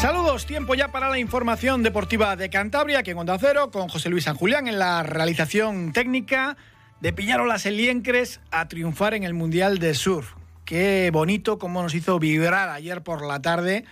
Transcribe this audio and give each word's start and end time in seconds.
Saludos, 0.00 0.46
tiempo 0.46 0.74
ya 0.74 0.88
para 0.88 1.10
la 1.10 1.18
información 1.18 1.82
deportiva 1.82 2.34
de 2.34 2.48
Cantabria, 2.48 3.02
que 3.02 3.10
en 3.10 3.18
Onda 3.18 3.36
Cero, 3.38 3.70
con 3.70 3.88
José 3.88 4.08
Luis 4.08 4.24
San 4.24 4.34
Julián 4.34 4.66
en 4.66 4.78
la 4.78 5.02
realización 5.02 5.92
técnica 5.92 6.56
de 7.00 7.12
Pillarolas 7.12 7.66
Eliencres 7.66 8.40
a 8.50 8.66
triunfar 8.66 9.12
en 9.12 9.24
el 9.24 9.34
Mundial 9.34 9.78
de 9.78 9.92
Surf. 9.92 10.32
Qué 10.64 11.10
bonito 11.12 11.58
cómo 11.58 11.82
nos 11.82 11.94
hizo 11.94 12.18
vibrar 12.18 12.70
ayer 12.70 13.02
por 13.02 13.26
la 13.26 13.42
tarde 13.42 13.84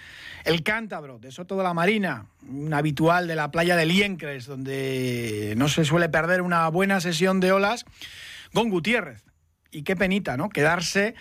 el 0.47 0.62
cántabro 0.62 1.19
de 1.19 1.31
Soto 1.31 1.59
de 1.59 1.65
la 1.65 1.75
Marina, 1.75 2.25
un 2.48 2.73
habitual 2.73 3.29
de 3.29 3.37
la 3.37 3.51
playa 3.51 3.77
de 3.77 3.84
Liencres, 3.84 4.47
donde 4.47 5.53
no 5.59 5.69
se 5.69 5.84
suele 5.84 6.09
perder 6.09 6.41
una 6.41 6.67
buena 6.70 7.03
sesión 7.03 7.39
de 7.39 7.53
olas, 7.53 7.84
Gon 8.55 8.70
Gutiérrez. 8.70 9.27
Y 9.70 9.83
qué 9.83 9.95
penita, 9.95 10.39
¿no? 10.39 10.48
Quedarse 10.48 11.15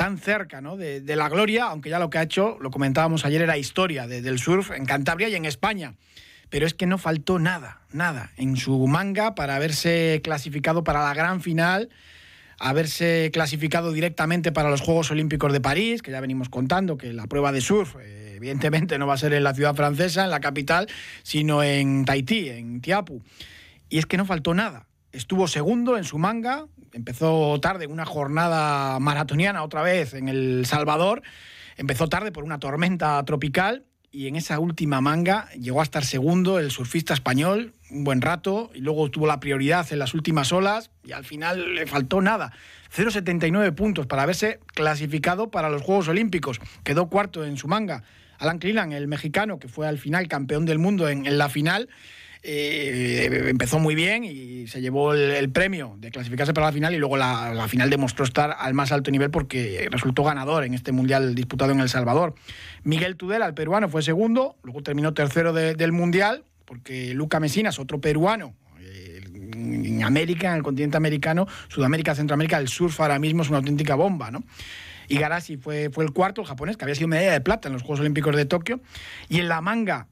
tan 0.00 0.16
cerca 0.16 0.62
de, 0.62 1.14
la 1.14 1.28
gloria, 1.28 1.66
aunque 1.66 1.90
ya 1.90 1.98
lo 1.98 2.08
que 2.08 2.16
ha 2.16 2.22
hecho, 2.22 2.56
lo 2.62 2.70
comentábamos 2.70 3.26
ayer, 3.26 3.42
era 3.42 3.58
historia 3.58 4.06
del 4.06 4.38
surf 4.38 4.70
en 4.70 4.86
Cantabria 4.86 5.28
y 5.28 5.34
en 5.34 5.44
España. 5.44 5.92
Pero 6.48 6.66
es 6.66 6.72
que 6.72 6.86
no 6.86 6.96
faltó 6.96 7.38
nada, 7.38 7.82
nada 7.92 8.30
en 8.38 8.56
su 8.56 8.86
manga 8.86 9.34
para 9.34 9.56
haberse 9.56 10.22
clasificado 10.24 10.84
para 10.84 11.04
la 11.04 11.12
gran 11.12 11.42
final, 11.42 11.90
haberse 12.58 13.28
clasificado 13.30 13.92
directamente 13.92 14.52
para 14.52 14.70
los 14.70 14.80
Juegos 14.80 15.10
Olímpicos 15.10 15.52
de 15.52 15.60
París, 15.60 16.00
que 16.00 16.12
ya 16.12 16.22
venimos 16.22 16.48
contando 16.48 16.96
que 16.96 17.12
la 17.12 17.26
prueba 17.26 17.52
de 17.52 17.60
surf 17.60 17.96
eh, 18.00 18.36
evidentemente 18.36 18.98
no 18.98 19.06
va 19.06 19.12
a 19.12 19.18
ser 19.18 19.34
en 19.34 19.44
la 19.44 19.52
ciudad 19.52 19.74
francesa, 19.74 20.24
en 20.24 20.30
la 20.30 20.40
capital, 20.40 20.88
sino 21.22 21.62
en 21.62 22.06
Tahití, 22.06 22.48
en 22.48 22.80
Tiapu. 22.80 23.22
Y 23.90 23.98
es 23.98 24.06
que 24.06 24.16
no 24.16 24.24
faltó 24.24 24.54
nada. 24.54 24.86
Estuvo 25.12 25.46
segundo 25.46 25.98
en 25.98 26.04
su 26.04 26.16
manga, 26.16 26.64
empezó 26.92 27.58
tarde, 27.60 27.86
una 27.86 28.04
jornada 28.04 28.98
maratoniana 29.00 29.62
otra 29.62 29.82
vez 29.82 30.14
en 30.14 30.28
El 30.28 30.66
Salvador. 30.66 31.22
Empezó 31.76 32.08
tarde 32.08 32.32
por 32.32 32.44
una 32.44 32.58
tormenta 32.58 33.22
tropical 33.24 33.84
y 34.12 34.26
en 34.26 34.36
esa 34.36 34.58
última 34.58 35.00
manga 35.00 35.48
llegó 35.52 35.80
a 35.80 35.84
estar 35.84 36.04
segundo 36.04 36.58
el 36.58 36.70
surfista 36.70 37.14
español 37.14 37.74
un 37.90 38.04
buen 38.04 38.20
rato 38.20 38.70
y 38.74 38.80
luego 38.80 39.10
tuvo 39.10 39.26
la 39.26 39.40
prioridad 39.40 39.86
en 39.92 39.98
las 39.98 40.14
últimas 40.14 40.52
olas 40.52 40.90
y 41.04 41.12
al 41.12 41.24
final 41.24 41.74
le 41.74 41.86
faltó 41.86 42.20
nada. 42.20 42.52
0,79 42.94 43.74
puntos 43.74 44.06
para 44.06 44.22
haberse 44.22 44.60
clasificado 44.66 45.50
para 45.50 45.70
los 45.70 45.82
Juegos 45.82 46.08
Olímpicos. 46.08 46.60
Quedó 46.84 47.08
cuarto 47.08 47.44
en 47.44 47.56
su 47.56 47.68
manga. 47.68 48.02
Alan 48.38 48.58
Cleland, 48.58 48.92
el 48.94 49.06
mexicano, 49.06 49.58
que 49.58 49.68
fue 49.68 49.86
al 49.86 49.98
final 49.98 50.26
campeón 50.26 50.64
del 50.64 50.78
mundo 50.78 51.08
en 51.08 51.36
la 51.36 51.48
final, 51.48 51.88
eh, 52.42 53.48
empezó 53.48 53.78
muy 53.78 53.94
bien 53.94 54.24
y 54.24 54.66
se 54.66 54.80
llevó 54.80 55.12
el, 55.12 55.50
premio 55.50 55.96
de 55.98 56.10
clasificarse 56.10 56.54
para 56.54 56.68
la 56.68 56.72
final 56.72 56.94
y 56.94 56.98
luego 56.98 57.16
la, 57.18 57.66
final 57.68 57.90
demostró 57.90 58.24
estar 58.24 58.56
al 58.58 58.72
más 58.72 58.92
alto 58.92 59.10
nivel 59.10 59.30
porque 59.30 59.88
resultó 59.90 60.24
ganador 60.24 60.64
en 60.64 60.72
este 60.72 60.92
mundial 60.92 61.34
disputado 61.34 61.72
en 61.72 61.80
El 61.80 61.88
Salvador. 61.88 62.34
Miguel 62.82 63.16
Tudela, 63.16 63.46
el 63.46 63.54
peruano, 63.54 63.88
fue 63.88 64.02
segundo, 64.02 64.56
luego 64.62 64.82
terminó 64.82 65.12
tercero 65.12 65.52
del 65.52 65.92
mundial 65.92 66.44
porque 66.64 67.14
Luca 67.14 67.40
Mesinas, 67.40 67.78
otro 67.78 68.00
peruano, 68.00 68.54
eh, 68.80 69.20
en 69.52 70.02
América, 70.02 70.50
en 70.50 70.58
el 70.58 70.62
continente 70.62 70.96
americano, 70.96 71.46
Sudamérica, 71.68 72.14
Centroamérica, 72.14 72.58
el 72.58 72.68
surf 72.68 73.00
ahora 73.00 73.18
mismo 73.18 73.42
es 73.42 73.48
una 73.48 73.58
auténtica 73.58 73.96
bomba, 73.96 74.30
¿no? 74.30 74.44
Y 75.08 75.18
Garashi 75.18 75.56
fue, 75.56 75.90
fue 75.90 76.04
el 76.04 76.12
cuarto, 76.12 76.40
el 76.40 76.46
japonés, 76.46 76.76
que 76.76 76.84
había 76.84 76.94
sido 76.94 77.08
medalla 77.08 77.32
de 77.32 77.40
plata 77.40 77.66
en 77.68 77.72
los 77.72 77.82
Juegos 77.82 77.98
Olímpicos 77.98 78.36
de 78.36 78.44
Tokio. 78.44 78.80
Y 79.28 79.40
en 79.40 79.48
la 79.48 79.60
manga 79.60 80.06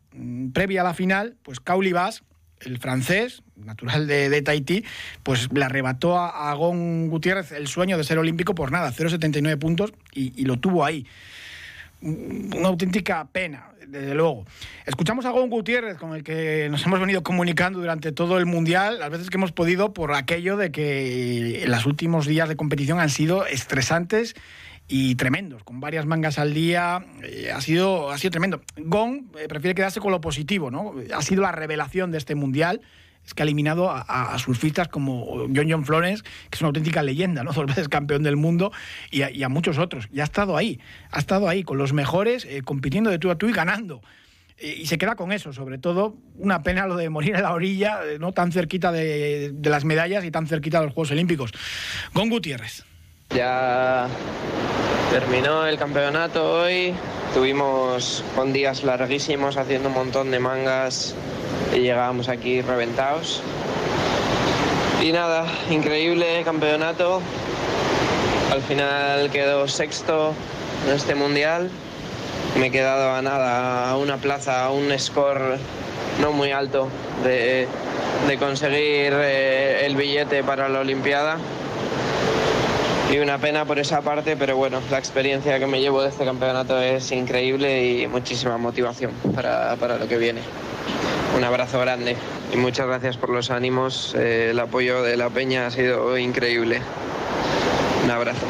previa 0.52 0.82
a 0.82 0.84
la 0.84 0.94
final, 0.94 1.36
pues 1.42 1.60
Cauli 1.60 1.92
Bass, 1.92 2.22
el 2.60 2.78
francés, 2.78 3.42
natural 3.56 4.06
de, 4.06 4.28
de, 4.28 4.42
Tahití, 4.42 4.84
pues 5.22 5.48
le 5.52 5.64
arrebató 5.64 6.18
a, 6.18 6.52
Gon 6.54 7.08
Gutiérrez 7.08 7.52
el 7.52 7.68
sueño 7.68 7.96
de 7.96 8.04
ser 8.04 8.18
olímpico 8.18 8.54
por 8.54 8.72
nada, 8.72 8.92
0,79 8.92 9.58
puntos 9.58 9.92
y, 10.12 10.44
lo 10.44 10.58
tuvo 10.58 10.84
ahí. 10.84 11.06
Mm, 12.00 12.56
una 12.56 12.68
auténtica 12.68 13.26
pena, 13.30 13.70
desde 13.86 14.14
luego. 14.14 14.44
Escuchamos 14.86 15.24
a 15.24 15.30
Gon 15.30 15.50
Gutiérrez, 15.50 15.96
con 15.96 16.14
el 16.14 16.24
que 16.24 16.68
nos 16.70 16.84
hemos 16.86 17.00
venido 17.00 17.22
comunicando 17.22 17.78
durante 17.78 18.12
todo 18.12 18.38
el 18.38 18.46
Mundial, 18.46 18.98
las 18.98 19.10
veces 19.10 19.30
que 19.30 19.36
hemos 19.36 19.52
podido, 19.52 19.92
por 19.92 20.14
aquello 20.14 20.56
de 20.56 20.70
que 20.70 21.64
los 21.66 21.86
últimos 21.86 22.26
días 22.26 22.48
de 22.48 22.56
competición 22.56 23.00
han 23.00 23.10
sido 23.10 23.46
estresantes 23.46 24.34
y 24.88 25.14
tremendos, 25.16 25.62
con 25.64 25.80
varias 25.80 26.06
mangas 26.06 26.38
al 26.38 26.54
día. 26.54 27.04
Eh, 27.22 27.52
ha, 27.54 27.60
sido, 27.60 28.10
ha 28.10 28.16
sido 28.16 28.30
tremendo. 28.30 28.62
Gong 28.78 29.36
eh, 29.38 29.46
prefiere 29.46 29.74
quedarse 29.74 30.00
con 30.00 30.10
lo 30.10 30.20
positivo, 30.20 30.70
¿no? 30.70 30.94
Ha 31.14 31.20
sido 31.20 31.42
la 31.42 31.52
revelación 31.52 32.10
de 32.10 32.18
este 32.18 32.34
mundial. 32.34 32.80
Es 33.24 33.34
que 33.34 33.42
ha 33.42 33.44
eliminado 33.44 33.90
a, 33.90 34.38
surfistas 34.38 34.88
como 34.88 35.46
John 35.54 35.66
John 35.68 35.84
Flores, 35.84 36.22
que 36.22 36.54
es 36.54 36.60
una 36.62 36.68
auténtica 36.68 37.02
leyenda, 37.02 37.44
¿no? 37.44 37.52
Dos 37.54 37.66
veces 37.66 37.90
campeón 37.90 38.22
del 38.22 38.36
mundo, 38.36 38.72
y 39.10 39.42
a, 39.42 39.48
muchos 39.50 39.76
otros. 39.76 40.08
Y 40.10 40.20
ha 40.20 40.24
estado 40.24 40.56
ahí, 40.56 40.80
ha 41.10 41.18
estado 41.18 41.46
ahí, 41.46 41.62
con 41.62 41.76
los 41.76 41.92
mejores, 41.92 42.46
eh, 42.46 42.62
compitiendo 42.64 43.10
de 43.10 43.18
tú 43.18 43.30
a 43.30 43.36
tú 43.36 43.46
y 43.46 43.52
ganando. 43.52 44.00
y 44.58 44.86
se 44.86 44.96
queda 44.96 45.14
con 45.14 45.30
eso, 45.30 45.52
sobre 45.52 45.76
todo, 45.76 46.16
una 46.36 46.62
pena 46.62 46.86
lo 46.86 46.96
de 46.96 47.10
morir 47.10 47.34
en 47.34 47.42
la 47.42 47.52
orilla, 47.52 48.00
no 48.18 48.32
tan 48.32 48.50
cerquita 48.50 48.92
de, 48.92 49.50
de 49.52 49.70
las 49.70 49.84
medallas 49.84 50.24
y 50.24 50.30
tan 50.30 50.46
cerquita 50.46 50.80
de 50.80 50.86
los 50.86 50.94
Juegos 50.94 51.10
Olímpicos. 51.10 51.52
Gon 52.14 52.30
Gutiérrez. 52.30 52.86
Ya 53.34 54.08
terminó 55.10 55.66
el 55.66 55.78
campeonato 55.78 56.62
hoy, 56.62 56.94
tuvimos 57.34 58.24
con 58.34 58.54
días 58.54 58.84
larguísimos 58.84 59.58
haciendo 59.58 59.90
un 59.90 59.94
montón 59.94 60.30
de 60.30 60.38
mangas 60.38 61.14
y 61.74 61.80
llegábamos 61.80 62.30
aquí 62.30 62.62
reventados. 62.62 63.42
Y 65.02 65.12
nada, 65.12 65.44
increíble 65.70 66.42
campeonato. 66.42 67.20
Al 68.50 68.62
final 68.62 69.30
quedó 69.30 69.68
sexto 69.68 70.32
en 70.86 70.94
este 70.94 71.14
mundial. 71.14 71.70
Me 72.58 72.68
he 72.68 72.70
quedado 72.70 73.12
a 73.12 73.20
nada, 73.20 73.90
a 73.90 73.96
una 73.98 74.16
plaza, 74.16 74.64
a 74.64 74.70
un 74.70 74.98
score 74.98 75.58
no 76.22 76.32
muy 76.32 76.50
alto 76.52 76.88
de, 77.24 77.68
conseguir 78.38 79.12
eh, 79.14 79.84
el 79.84 79.96
billete 79.96 80.42
para 80.42 80.70
la 80.70 80.80
Olimpiada 80.80 81.36
y 83.10 83.18
una 83.18 83.38
pena 83.38 83.64
por 83.64 83.78
esa 83.78 84.02
parte, 84.02 84.36
pero 84.36 84.56
bueno, 84.56 84.80
la 84.90 84.98
experiencia 84.98 85.58
que 85.58 85.66
me 85.66 85.80
llevo 85.80 86.02
de 86.02 86.08
este 86.08 86.24
campeonato 86.24 86.78
es 86.80 87.10
increíble 87.10 87.86
y 87.86 88.06
muchísima 88.06 88.58
motivación 88.58 89.12
para, 89.34 89.98
lo 89.98 90.06
que 90.08 90.18
viene. 90.18 90.40
Un 91.36 91.44
abrazo 91.44 91.80
grande 91.80 92.16
y 92.52 92.56
muchas 92.56 92.86
gracias 92.86 93.16
por 93.16 93.30
los 93.30 93.50
ánimos. 93.50 94.14
Eh, 94.14 94.50
el 94.50 94.60
apoyo 94.60 95.02
de 95.02 95.16
la 95.16 95.30
Peña 95.30 95.66
ha 95.66 95.70
sido 95.70 96.18
increíble. 96.18 96.80
Un 98.04 98.10
abrazo. 98.10 98.46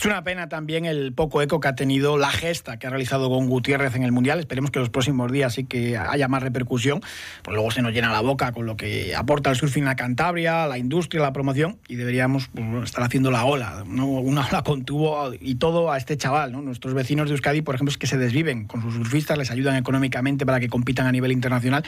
Es 0.00 0.06
una 0.06 0.24
pena 0.24 0.48
también 0.48 0.86
el 0.86 1.12
poco 1.12 1.42
eco 1.42 1.60
que 1.60 1.68
ha 1.68 1.74
tenido 1.74 2.16
la 2.16 2.30
gesta 2.30 2.78
que 2.78 2.86
ha 2.86 2.90
realizado 2.90 3.28
con 3.28 3.50
Gutiérrez 3.50 3.94
en 3.96 4.02
el 4.02 4.12
Mundial. 4.12 4.40
Esperemos 4.40 4.70
que 4.70 4.78
los 4.78 4.88
próximos 4.88 5.30
días 5.30 5.52
sí 5.52 5.64
que 5.64 5.98
haya 5.98 6.26
más 6.26 6.42
repercusión, 6.42 7.02
pues 7.42 7.54
luego 7.54 7.70
se 7.70 7.82
nos 7.82 7.92
llena 7.92 8.10
la 8.10 8.22
boca 8.22 8.50
con 8.52 8.64
lo 8.64 8.78
que 8.78 9.14
aporta 9.14 9.50
el 9.50 9.56
surfing 9.56 9.88
a 9.88 9.96
Cantabria, 9.96 10.66
la 10.66 10.78
industria, 10.78 11.20
la 11.20 11.34
promoción, 11.34 11.78
y 11.86 11.96
deberíamos 11.96 12.48
pues, 12.48 12.84
estar 12.84 13.04
haciendo 13.04 13.30
la 13.30 13.44
ola, 13.44 13.84
¿no? 13.86 14.06
una 14.06 14.46
ola 14.46 14.62
con 14.62 14.86
tubo 14.86 15.34
y 15.38 15.56
todo 15.56 15.92
a 15.92 15.98
este 15.98 16.16
chaval. 16.16 16.52
Nuestros 16.64 16.94
vecinos 16.94 17.28
de 17.28 17.32
Euskadi, 17.32 17.60
por 17.60 17.74
ejemplo, 17.74 17.90
es 17.90 17.98
que 17.98 18.06
se 18.06 18.16
desviven 18.16 18.64
con 18.64 18.80
sus 18.80 18.94
surfistas, 18.94 19.36
les 19.36 19.50
ayudan 19.50 19.76
económicamente 19.76 20.46
para 20.46 20.60
que 20.60 20.70
compitan 20.70 21.08
a 21.08 21.12
nivel 21.12 21.30
internacional. 21.30 21.84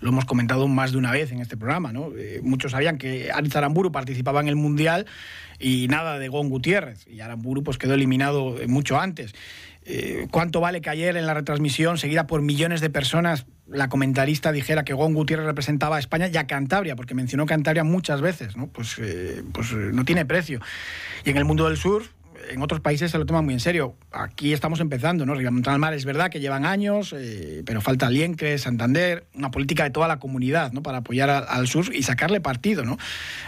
Lo 0.00 0.08
hemos 0.08 0.24
comentado 0.24 0.66
más 0.66 0.90
de 0.90 0.98
una 0.98 1.12
vez 1.12 1.30
en 1.30 1.38
este 1.38 1.56
programa. 1.56 1.92
Eh, 2.18 2.40
muchos 2.42 2.72
sabían 2.72 2.98
que 2.98 3.30
Aritz 3.30 3.54
Aramburu 3.54 3.92
participaba 3.92 4.40
en 4.40 4.48
el 4.48 4.56
Mundial 4.56 5.06
y 5.62 5.88
nada 5.88 6.18
de 6.18 6.28
Gon 6.28 6.50
Gutiérrez. 6.50 7.06
Y 7.06 7.20
Aramburu 7.20 7.62
pues 7.62 7.78
quedó 7.78 7.94
eliminado 7.94 8.56
mucho 8.66 8.98
antes. 8.98 9.32
Eh, 9.84 10.28
¿Cuánto 10.30 10.60
vale 10.60 10.80
que 10.80 10.90
ayer 10.90 11.16
en 11.16 11.26
la 11.26 11.34
retransmisión, 11.34 11.98
seguida 11.98 12.26
por 12.26 12.40
millones 12.40 12.80
de 12.80 12.90
personas, 12.90 13.46
la 13.68 13.88
comentarista 13.88 14.52
dijera 14.52 14.84
que 14.84 14.92
Gon 14.92 15.14
Gutiérrez 15.14 15.46
representaba 15.46 15.96
a 15.96 15.98
España 15.98 16.28
y 16.28 16.36
a 16.36 16.46
Cantabria, 16.46 16.94
porque 16.94 17.14
mencionó 17.14 17.46
Cantabria 17.46 17.82
muchas 17.82 18.20
veces, 18.20 18.56
¿no? 18.56 18.68
Pues, 18.68 18.96
eh, 18.98 19.42
pues 19.52 19.72
eh, 19.72 19.90
no 19.92 20.04
tiene 20.04 20.24
precio. 20.24 20.60
Y 21.24 21.30
en 21.30 21.36
el 21.36 21.44
mundo 21.44 21.66
del 21.66 21.76
surf, 21.76 22.10
en 22.50 22.62
otros 22.62 22.80
países 22.80 23.10
se 23.10 23.18
lo 23.18 23.26
toman 23.26 23.44
muy 23.44 23.54
en 23.54 23.60
serio. 23.60 23.94
Aquí 24.10 24.52
estamos 24.52 24.80
empezando, 24.80 25.26
¿no? 25.26 25.34
Ribamontal 25.34 25.78
Mar 25.78 25.94
es 25.94 26.04
verdad 26.04 26.30
que 26.30 26.40
llevan 26.40 26.64
años, 26.64 27.14
eh, 27.16 27.62
pero 27.64 27.80
falta 27.80 28.10
Liencre, 28.10 28.58
Santander, 28.58 29.24
una 29.34 29.50
política 29.50 29.84
de 29.84 29.90
toda 29.90 30.08
la 30.08 30.18
comunidad, 30.18 30.72
¿no? 30.72 30.82
Para 30.82 30.98
apoyar 30.98 31.30
al 31.30 31.68
sur 31.68 31.94
y 31.94 32.02
sacarle 32.02 32.40
partido, 32.40 32.84
¿no? 32.84 32.98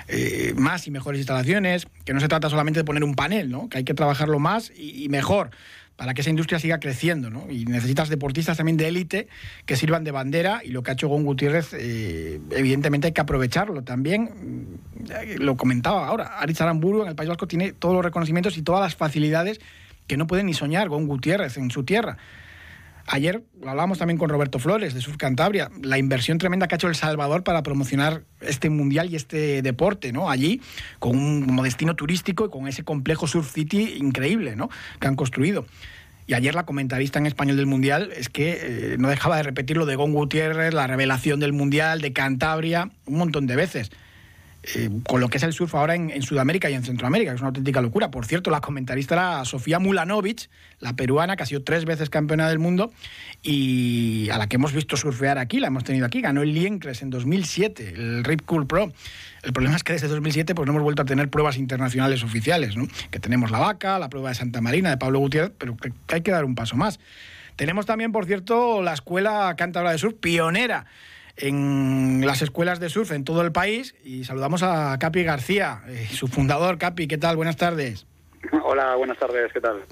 Eh, 0.08 0.54
más 0.56 0.86
y 0.86 0.90
mejores 0.90 1.18
instalaciones, 1.18 1.86
que 2.04 2.14
no 2.14 2.20
se 2.20 2.28
trata 2.28 2.50
solamente 2.50 2.80
de 2.80 2.84
poner 2.84 3.04
un 3.04 3.14
panel, 3.14 3.50
¿no? 3.50 3.68
Que 3.68 3.78
hay 3.78 3.84
que 3.84 3.94
trabajarlo 3.94 4.38
más 4.38 4.72
y, 4.76 5.08
mejor 5.08 5.50
para 5.96 6.12
que 6.12 6.22
esa 6.22 6.30
industria 6.30 6.58
siga 6.58 6.80
creciendo, 6.80 7.30
¿no? 7.30 7.46
Y 7.48 7.66
necesitas 7.66 8.08
deportistas 8.08 8.56
también 8.56 8.76
de 8.76 8.88
élite 8.88 9.28
que 9.64 9.76
sirvan 9.76 10.02
de 10.02 10.10
bandera 10.10 10.60
y 10.64 10.70
lo 10.70 10.82
que 10.82 10.90
ha 10.90 10.94
hecho 10.94 11.08
Gon 11.08 11.24
Gutiérrez, 11.24 11.72
eh, 11.72 12.40
evidentemente 12.50 13.08
hay 13.08 13.12
que 13.12 13.20
aprovecharlo 13.20 13.82
también. 13.82 14.24
Mm, 14.24 15.42
lo 15.42 15.56
comentaba 15.56 16.06
ahora, 16.06 16.38
Aritz 16.38 16.60
Aramburu 16.60 17.02
en 17.02 17.08
el 17.08 17.14
País 17.14 17.28
Vasco 17.28 17.46
tiene 17.46 17.72
todos 17.72 17.94
los 17.94 18.04
reconocimientos 18.04 18.56
y 18.56 18.62
todas 18.62 18.80
las 18.80 18.96
facilidades 18.96 19.60
que 20.06 20.16
no 20.16 20.26
puede 20.26 20.42
ni 20.42 20.52
soñar 20.52 20.88
Gon 20.88 21.06
Gutiérrez 21.06 21.56
en 21.56 21.70
su 21.70 21.84
tierra. 21.84 22.18
Ayer 23.06 23.42
hablábamos 23.66 23.98
también 23.98 24.18
con 24.18 24.30
Roberto 24.30 24.58
Flores 24.58 24.94
de 24.94 25.00
Sur 25.00 25.18
Cantabria, 25.18 25.70
la 25.82 25.98
inversión 25.98 26.38
tremenda 26.38 26.66
que 26.66 26.74
ha 26.74 26.76
hecho 26.76 26.88
El 26.88 26.94
Salvador 26.94 27.44
para 27.44 27.62
promocionar 27.62 28.22
este 28.40 28.70
mundial 28.70 29.10
y 29.10 29.16
este 29.16 29.60
deporte, 29.60 30.12
¿no? 30.12 30.30
Allí, 30.30 30.62
con 30.98 31.16
un 31.16 31.44
como 31.44 31.62
destino 31.62 31.96
turístico 31.96 32.46
y 32.46 32.50
con 32.50 32.66
ese 32.66 32.82
complejo 32.82 33.26
Surf 33.26 33.52
City 33.52 33.96
increíble, 33.98 34.56
¿no? 34.56 34.70
Que 35.00 35.06
han 35.06 35.16
construido. 35.16 35.66
Y 36.26 36.32
ayer 36.32 36.54
la 36.54 36.64
comentarista 36.64 37.18
en 37.18 37.26
español 37.26 37.58
del 37.58 37.66
Mundial 37.66 38.10
es 38.16 38.30
que 38.30 38.58
eh, 38.62 38.96
no 38.98 39.08
dejaba 39.08 39.36
de 39.36 39.42
repetir 39.42 39.76
lo 39.76 39.84
de 39.84 39.96
Gon 39.96 40.14
Gutiérrez, 40.14 40.72
la 40.72 40.86
revelación 40.86 41.38
del 41.40 41.52
Mundial, 41.52 42.00
de 42.00 42.14
Cantabria, 42.14 42.90
un 43.04 43.18
montón 43.18 43.46
de 43.46 43.56
veces. 43.56 43.90
Eh, 44.74 44.88
con 45.06 45.20
lo 45.20 45.28
que 45.28 45.36
es 45.36 45.42
el 45.42 45.52
surf 45.52 45.74
ahora 45.74 45.94
en, 45.94 46.22
Sudamérica 46.22 46.70
y 46.70 46.74
en 46.74 46.82
Centroamérica, 46.82 47.32
que 47.32 47.34
es 47.34 47.40
una 47.42 47.48
auténtica 47.48 47.82
locura. 47.82 48.10
Por 48.10 48.24
cierto, 48.24 48.50
la 48.50 48.62
comentarista 48.62 49.14
era 49.14 49.44
Sofía 49.44 49.78
Mulanovic, 49.78 50.48
la 50.80 50.94
peruana, 50.94 51.36
que 51.36 51.42
ha 51.42 51.46
sido 51.46 51.62
tres 51.62 51.84
veces 51.84 52.08
campeona 52.08 52.48
del 52.48 52.58
mundo 52.58 52.90
y 53.42 54.30
a 54.30 54.38
la 54.38 54.46
que 54.46 54.56
hemos 54.56 54.72
visto 54.72 54.96
surfear 54.96 55.36
aquí, 55.36 55.60
la 55.60 55.66
hemos 55.66 55.84
tenido 55.84 56.06
aquí. 56.06 56.22
Ganó 56.22 56.40
el 56.40 56.54
Liencres 56.54 57.02
en 57.02 57.10
2007, 57.10 57.92
el 57.94 58.24
Rip 58.24 58.42
Cool 58.46 58.66
Pro. 58.66 58.90
El 59.42 59.52
problema 59.52 59.76
es 59.76 59.84
que 59.84 59.92
desde 59.92 60.08
2007 60.08 60.54
pues, 60.54 60.66
no 60.66 60.72
hemos 60.72 60.82
vuelto 60.82 61.02
a 61.02 61.04
tener 61.04 61.28
pruebas 61.28 61.58
internacionales 61.58 62.24
oficiales, 62.24 62.74
que 63.10 63.20
tenemos 63.20 63.50
la 63.50 63.58
vaca, 63.58 63.98
la 63.98 64.08
prueba 64.08 64.30
de 64.30 64.34
Santa 64.34 64.62
Marina, 64.62 64.88
de 64.88 64.96
Pablo 64.96 65.18
Gutiérrez, 65.18 65.52
pero 65.58 65.76
hay 66.08 66.22
que 66.22 66.30
dar 66.30 66.46
un 66.46 66.54
paso 66.54 66.76
más. 66.76 67.00
Tenemos 67.56 67.84
también, 67.84 68.12
por 68.12 68.24
cierto, 68.24 68.82
la 68.82 68.94
Escuela 68.94 69.54
Cántabra 69.58 69.92
de 69.92 69.98
Surf, 69.98 70.14
pionera 70.14 70.86
en 71.36 72.24
las 72.26 72.42
escuelas 72.42 72.80
de 72.80 72.88
surf 72.88 73.12
en 73.12 73.24
todo 73.24 73.42
el 73.42 73.52
país 73.52 73.94
y 74.04 74.24
saludamos 74.24 74.62
a 74.62 74.96
Capi 74.98 75.24
García, 75.24 75.82
eh, 75.88 76.08
su 76.10 76.28
fundador. 76.28 76.78
Capi, 76.78 77.06
¿qué 77.06 77.18
tal? 77.18 77.36
Buenas 77.36 77.56
tardes. 77.56 78.06
Hola, 78.62 78.94
buenas 78.96 79.18
tardes, 79.18 79.52
¿qué 79.52 79.60
tal? 79.60 79.82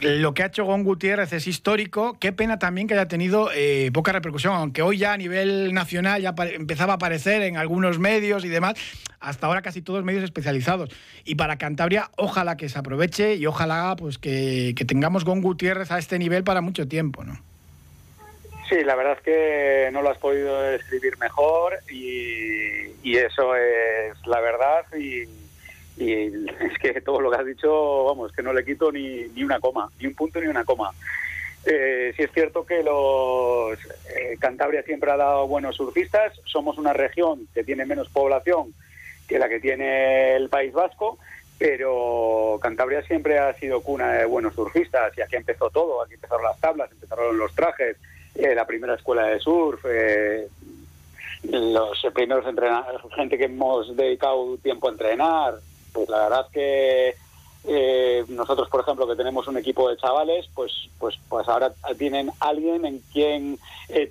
Lo 0.00 0.34
que 0.34 0.42
ha 0.42 0.46
hecho 0.46 0.64
Gon 0.64 0.84
Gutiérrez 0.84 1.32
es 1.32 1.46
histórico. 1.46 2.16
Qué 2.18 2.32
pena 2.32 2.58
también 2.58 2.86
que 2.86 2.94
haya 2.94 3.08
tenido 3.08 3.50
eh, 3.54 3.90
poca 3.92 4.12
repercusión, 4.12 4.54
aunque 4.54 4.82
hoy 4.82 4.98
ya 4.98 5.12
a 5.12 5.16
nivel 5.16 5.72
nacional 5.72 6.20
ya 6.20 6.34
empezaba 6.52 6.94
a 6.94 6.96
aparecer 6.96 7.42
en 7.42 7.56
algunos 7.56 7.98
medios 7.98 8.44
y 8.44 8.48
demás, 8.48 8.74
hasta 9.18 9.46
ahora 9.46 9.62
casi 9.62 9.82
todos 9.82 10.04
medios 10.04 10.24
especializados. 10.24 10.90
Y 11.24 11.36
para 11.36 11.56
Cantabria, 11.56 12.10
ojalá 12.16 12.56
que 12.56 12.68
se 12.68 12.78
aproveche 12.78 13.36
y 13.36 13.46
ojalá 13.46 13.96
pues 13.96 14.18
que, 14.18 14.74
que 14.76 14.84
tengamos 14.84 15.24
Gon 15.24 15.40
Gutiérrez 15.40 15.90
a 15.90 15.98
este 15.98 16.18
nivel 16.18 16.44
para 16.44 16.60
mucho 16.60 16.86
tiempo, 16.86 17.24
¿no? 17.24 17.40
Sí, 18.70 18.84
la 18.84 18.94
verdad 18.94 19.14
es 19.14 19.22
que 19.22 19.90
no 19.92 20.00
lo 20.00 20.10
has 20.10 20.18
podido 20.18 20.64
escribir 20.70 21.18
mejor 21.18 21.80
y, 21.90 23.16
eso 23.16 23.56
es 23.56 24.14
la 24.26 24.40
verdad 24.40 24.84
y, 24.96 25.22
es 25.98 26.78
que 26.80 27.00
todo 27.00 27.20
lo 27.20 27.32
que 27.32 27.38
has 27.38 27.46
dicho, 27.46 28.04
vamos, 28.04 28.30
que 28.30 28.44
no 28.44 28.52
le 28.52 28.64
quito 28.64 28.92
ni, 28.92 29.24
ni 29.34 29.42
una 29.42 29.58
coma, 29.58 29.90
ni 29.98 30.06
un 30.06 30.14
punto 30.14 30.40
ni 30.40 30.46
una 30.46 30.64
coma. 30.64 30.92
Eh, 31.66 32.14
sí 32.16 32.22
es 32.22 32.30
cierto 32.30 32.64
que 32.64 32.84
los 32.84 33.76
eh, 34.16 34.36
Cantabria 34.38 34.84
siempre 34.84 35.10
ha 35.10 35.16
dado 35.16 35.48
buenos 35.48 35.74
surfistas, 35.74 36.40
somos 36.44 36.78
una 36.78 36.92
región 36.92 37.48
que 37.52 37.64
tiene 37.64 37.84
menos 37.84 38.08
población 38.08 38.72
que 39.26 39.40
la 39.40 39.48
que 39.48 39.58
tiene 39.58 40.36
el 40.36 40.48
País 40.48 40.72
Vasco, 40.72 41.18
pero 41.58 42.60
Cantabria 42.62 43.02
siempre 43.02 43.40
ha 43.40 43.52
sido 43.54 43.82
cuna 43.82 44.12
de 44.12 44.26
buenos 44.26 44.54
surfistas 44.54 45.12
y 45.18 45.22
aquí 45.22 45.34
empezó 45.34 45.70
todo, 45.70 46.02
aquí 46.02 46.14
empezaron 46.14 46.44
las 46.44 46.60
tablas, 46.60 46.90
empezaron 46.92 47.36
los 47.36 47.52
trajes, 47.54 47.96
eh, 48.34 48.54
la 48.54 48.66
primera 48.66 48.94
escuela 48.94 49.26
de 49.26 49.40
surf, 49.40 49.84
eh, 49.88 50.46
los 51.42 52.06
primeros 52.14 52.46
entrenadores, 52.46 53.00
gente 53.14 53.36
que 53.36 53.44
hemos 53.44 53.96
dedicado 53.96 54.56
tiempo 54.58 54.88
a 54.88 54.92
entrenar, 54.92 55.54
pues 55.92 56.08
la 56.08 56.22
verdad 56.24 56.46
que 56.52 57.14
eh, 57.64 58.24
nosotros, 58.28 58.68
por 58.68 58.82
ejemplo, 58.82 59.06
que 59.08 59.16
tenemos 59.16 59.48
un 59.48 59.58
equipo 59.58 59.90
de 59.90 59.96
chavales, 59.96 60.48
pues, 60.54 60.72
pues, 60.98 61.18
pues 61.28 61.48
ahora 61.48 61.72
tienen 61.98 62.30
alguien 62.40 62.84
en 62.86 63.00
quien 63.12 63.58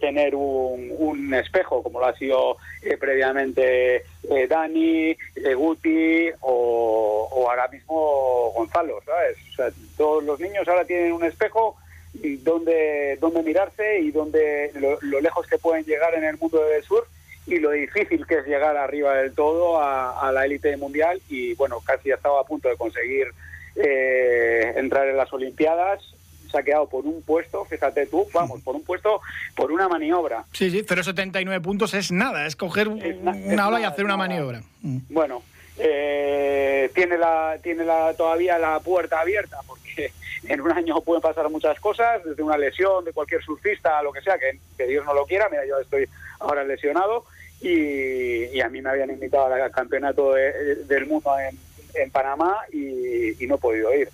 tener 0.02 0.36
un, 0.36 1.34
espejo, 1.34 1.82
como 1.82 2.00
lo 2.00 2.08
ha 2.08 2.16
sido 2.16 2.58
previamente 3.00 4.04
Dani, 4.50 5.16
Guti 5.56 6.30
o, 6.42 7.30
o, 7.32 7.50
ahora 7.50 7.68
mismo 7.70 8.52
Gonzalo, 8.56 9.00
¿sabes? 9.06 9.38
O 9.54 9.56
sea, 9.56 9.72
todos 9.96 10.24
los 10.24 10.40
niños 10.40 10.68
ahora 10.68 10.84
tienen 10.84 11.14
un 11.14 11.24
espejo 11.24 11.78
y 12.22 12.38
dónde, 12.38 13.18
dónde 13.20 13.44
mirarse 13.44 14.00
y 14.00 14.12
dónde 14.12 14.72
lo, 14.76 15.22
lejos 15.22 15.48
que 15.48 15.58
pueden 15.58 15.86
llegar 15.86 16.14
en 16.16 16.24
el 16.24 16.38
mundo 16.38 16.64
del 16.66 16.84
sur 16.84 17.06
y 17.48 17.58
lo 17.58 17.72
difícil 17.72 18.26
que 18.28 18.40
es 18.40 18.46
llegar 18.46 18.78
arriba 18.78 19.16
del 19.16 19.34
todo 19.34 19.82
a, 19.82 20.32
la 20.32 20.46
élite 20.46 20.76
mundial 20.78 21.20
y 21.30 21.54
bueno, 21.56 21.80
casi 21.84 22.12
estaba 22.12 22.42
a 22.42 22.44
punto 22.44 22.70
de 22.70 22.78
conseguir 22.78 23.28
eh, 23.76 24.74
entrar 24.76 25.08
en 25.08 25.18
las 25.18 25.32
Olimpiadas 25.34 26.02
se 26.50 26.58
ha 26.58 26.64
quedado 26.64 26.88
por 26.90 27.06
un 27.06 27.22
puesto, 27.22 27.64
fíjate 27.66 28.08
tú, 28.08 28.26
vamos, 28.34 28.62
por 28.62 28.76
un 28.76 28.84
puesto, 28.84 29.22
por 29.56 29.72
una 29.72 29.88
maniobra. 29.88 30.44
Sí, 30.52 30.72
sí, 30.72 30.84
0,79 30.84 31.62
puntos 31.62 31.94
es 31.94 32.12
nada, 32.12 32.46
es 32.46 32.56
coger 32.56 32.88
una 32.88 33.68
ola 33.68 33.80
y 33.80 33.84
hacer 33.84 34.04
una 34.04 34.18
maniobra. 34.18 34.62
Mm. 34.82 34.98
Bueno, 35.10 35.44
eh, 35.78 36.90
tiene 36.94 37.18
la 37.18 37.58
tiene 37.62 37.86
la 37.86 38.14
todavía 38.14 38.58
la 38.58 38.80
puerta 38.80 39.20
abierta 39.22 39.60
porque 39.66 40.12
en 40.44 40.62
un 40.62 40.72
año 40.72 41.02
pueden 41.02 41.22
pasar 41.22 41.50
muchas 41.50 41.80
cosas, 41.80 42.24
desde 42.24 42.44
una 42.44 42.58
lesión 42.58 43.04
de 43.04 43.14
cualquier 43.14 43.44
surfista, 43.44 44.02
lo 44.04 44.12
que 44.12 44.22
sea, 44.22 44.38
que, 44.38 44.88
Dios 44.88 45.06
no 45.06 45.14
lo 45.14 45.26
quiera. 45.26 45.48
Mira, 45.50 45.66
yo 45.66 45.80
estoy 45.80 46.08
ahora 46.40 46.64
lesionado 46.64 47.26
y, 47.62 48.60
a 48.60 48.70
mí 48.70 48.82
me 48.82 48.90
habían 48.90 49.10
invitado 49.10 49.54
al 49.54 49.72
campeonato 49.72 50.34
del 50.34 51.06
mundo 51.06 51.32
en, 51.40 52.10
Panamá 52.12 52.58
y, 52.72 53.46
no 53.48 53.56
he 53.56 53.58
podido 53.58 53.94
ir. 53.94 54.10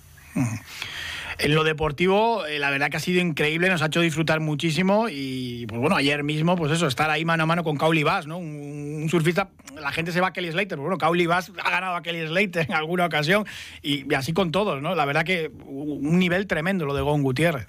En 1.38 1.54
lo 1.54 1.64
deportivo, 1.64 2.46
eh, 2.46 2.58
la 2.58 2.70
verdad 2.70 2.88
que 2.88 2.96
ha 2.96 3.00
sido 3.00 3.20
increíble, 3.20 3.68
nos 3.68 3.82
ha 3.82 3.86
hecho 3.86 4.00
disfrutar 4.00 4.40
muchísimo 4.40 5.08
y, 5.10 5.66
pues 5.66 5.78
bueno, 5.78 5.94
ayer 5.94 6.24
mismo, 6.24 6.56
pues 6.56 6.72
eso, 6.72 6.86
estar 6.86 7.10
ahí 7.10 7.26
mano 7.26 7.42
a 7.42 7.46
mano 7.46 7.62
con 7.62 7.76
Cauli 7.76 8.02
Bass, 8.02 8.26
¿no? 8.26 8.38
Un, 8.38 9.06
surfista, 9.10 9.50
la 9.78 9.92
gente 9.92 10.12
se 10.12 10.20
va 10.20 10.28
a 10.28 10.32
Kelly 10.32 10.50
Slater, 10.50 10.70
pero 10.70 10.82
bueno, 10.82 10.98
Cauli 10.98 11.26
Bass 11.26 11.52
ha 11.62 11.70
ganado 11.70 11.94
a 11.94 12.02
Kelly 12.02 12.26
Slater 12.26 12.66
en 12.68 12.74
alguna 12.74 13.04
ocasión 13.04 13.44
y, 13.82 14.12
así 14.14 14.32
con 14.32 14.50
todos, 14.50 14.80
¿no? 14.80 14.94
La 14.94 15.04
verdad 15.04 15.24
que 15.24 15.50
un 15.66 16.18
nivel 16.18 16.46
tremendo 16.46 16.86
lo 16.86 16.94
de 16.94 17.02
Gon 17.02 17.22
Gutiérrez. 17.22 17.66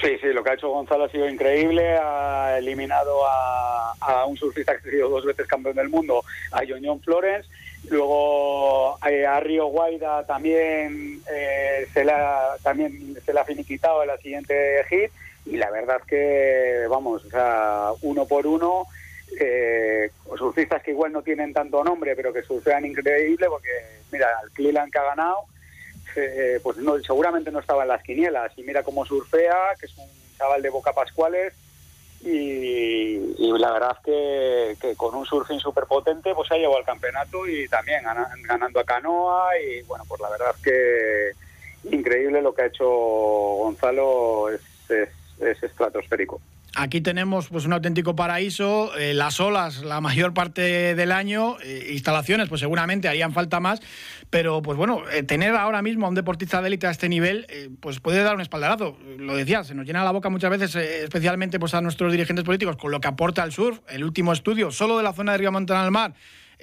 Sí, 0.00 0.18
sí, 0.20 0.26
lo 0.28 0.44
que 0.44 0.50
ha 0.50 0.54
hecho 0.54 0.68
Gonzalo 0.68 1.04
ha 1.04 1.08
sido 1.08 1.28
increíble. 1.28 1.96
Ha 1.96 2.58
eliminado 2.58 3.22
a, 3.26 4.24
un 4.26 4.36
surfista 4.36 4.76
que 4.76 4.88
ha 4.88 4.92
sido 4.92 5.08
dos 5.08 5.24
veces 5.24 5.46
campeón 5.46 5.76
del 5.76 5.88
mundo, 5.88 6.22
a 6.52 6.60
John 6.68 7.00
Florence. 7.00 7.48
Luego 7.88 8.98
eh, 9.08 9.24
a 9.24 9.40
Río 9.40 9.66
Guaida 9.66 10.26
también, 10.26 11.20
eh, 11.30 11.86
se 11.92 12.04
la, 12.04 12.56
también 12.62 13.16
se 13.24 13.32
la 13.32 13.42
ha 13.42 13.44
finiquitado 13.44 14.02
en 14.02 14.08
la 14.08 14.18
siguiente 14.18 14.84
hit. 14.90 15.10
Y 15.46 15.56
la 15.56 15.70
verdad 15.70 16.00
que, 16.06 16.86
vamos, 16.90 17.24
o 17.24 17.30
sea, 17.30 17.90
uno 18.02 18.26
por 18.26 18.46
uno, 18.46 18.86
eh, 19.40 20.10
surfistas 20.36 20.82
que 20.82 20.90
igual 20.90 21.12
no 21.12 21.22
tienen 21.22 21.52
tanto 21.52 21.84
nombre, 21.84 22.16
pero 22.16 22.32
que 22.32 22.42
surfean 22.42 22.84
increíble, 22.84 23.46
porque, 23.48 23.70
mira, 24.10 24.28
el 24.42 24.50
Cleveland 24.50 24.92
que 24.92 24.98
ha 24.98 25.04
ganado, 25.04 25.38
eh, 26.16 26.60
pues 26.62 26.76
no, 26.78 26.98
seguramente 27.00 27.50
no 27.50 27.60
estaba 27.60 27.82
en 27.82 27.88
las 27.88 28.02
quinielas. 28.02 28.52
Y 28.56 28.62
mira 28.62 28.82
cómo 28.82 29.04
surfea, 29.04 29.74
que 29.78 29.86
es 29.86 29.96
un 29.96 30.08
chaval 30.36 30.62
de 30.62 30.70
Boca 30.70 30.92
Pascuales, 30.92 31.52
y, 32.22 33.18
la 33.58 33.72
verdad 33.72 33.96
que, 34.04 34.76
que 34.80 34.96
con 34.96 35.14
un 35.14 35.24
surfing 35.26 35.60
súper 35.60 35.84
potente 35.84 36.34
pues 36.34 36.50
ha 36.50 36.56
llegado 36.56 36.76
al 36.78 36.84
campeonato 36.84 37.46
y 37.46 37.68
también 37.68 38.02
ganando 38.48 38.80
a 38.80 38.84
canoa 38.84 39.50
y 39.58 39.82
bueno 39.82 40.04
pues 40.08 40.20
la 40.20 40.30
verdad 40.30 40.54
que 40.62 41.32
increíble 41.84 42.42
lo 42.42 42.54
que 42.54 42.62
ha 42.62 42.66
hecho 42.66 42.86
Gonzalo 42.86 44.50
es, 44.50 44.60
es 44.88 45.62
estratosférico. 45.62 46.40
Aquí 46.78 47.00
tenemos 47.00 47.48
pues 47.48 47.64
un 47.64 47.72
auténtico 47.72 48.14
paraíso, 48.14 48.94
eh, 48.98 49.14
las 49.14 49.40
olas 49.40 49.82
la 49.82 50.02
mayor 50.02 50.34
parte 50.34 50.94
del 50.94 51.10
año, 51.10 51.56
eh, 51.62 51.88
instalaciones 51.92 52.50
pues 52.50 52.60
seguramente 52.60 53.08
harían 53.08 53.32
falta 53.32 53.60
más, 53.60 53.80
pero 54.28 54.60
pues 54.60 54.76
bueno, 54.76 55.00
eh, 55.10 55.22
tener 55.22 55.54
ahora 55.56 55.80
mismo 55.80 56.04
a 56.04 56.10
un 56.10 56.14
deportista 56.14 56.60
de 56.60 56.68
élite 56.68 56.86
a 56.86 56.90
este 56.90 57.08
nivel 57.08 57.46
pues 57.80 58.00
puede 58.00 58.22
dar 58.22 58.34
un 58.34 58.42
espaldarazo. 58.42 58.98
Lo 59.16 59.34
decía, 59.34 59.64
se 59.64 59.74
nos 59.74 59.86
llena 59.86 60.04
la 60.04 60.10
boca 60.10 60.28
muchas 60.28 60.50
veces, 60.50 60.74
especialmente 60.74 61.58
pues 61.58 61.72
a 61.72 61.80
nuestros 61.80 62.12
dirigentes 62.12 62.44
políticos, 62.44 62.76
con 62.76 62.90
lo 62.90 63.00
que 63.00 63.08
aporta 63.08 63.42
el 63.42 63.52
surf. 63.52 63.80
El 63.88 64.04
último 64.04 64.34
estudio, 64.34 64.70
solo 64.70 64.98
de 64.98 65.02
la 65.02 65.14
zona 65.14 65.32
de 65.32 65.38
Río 65.38 65.52
Montana 65.52 65.82
al 65.82 65.90
Mar, 65.90 66.12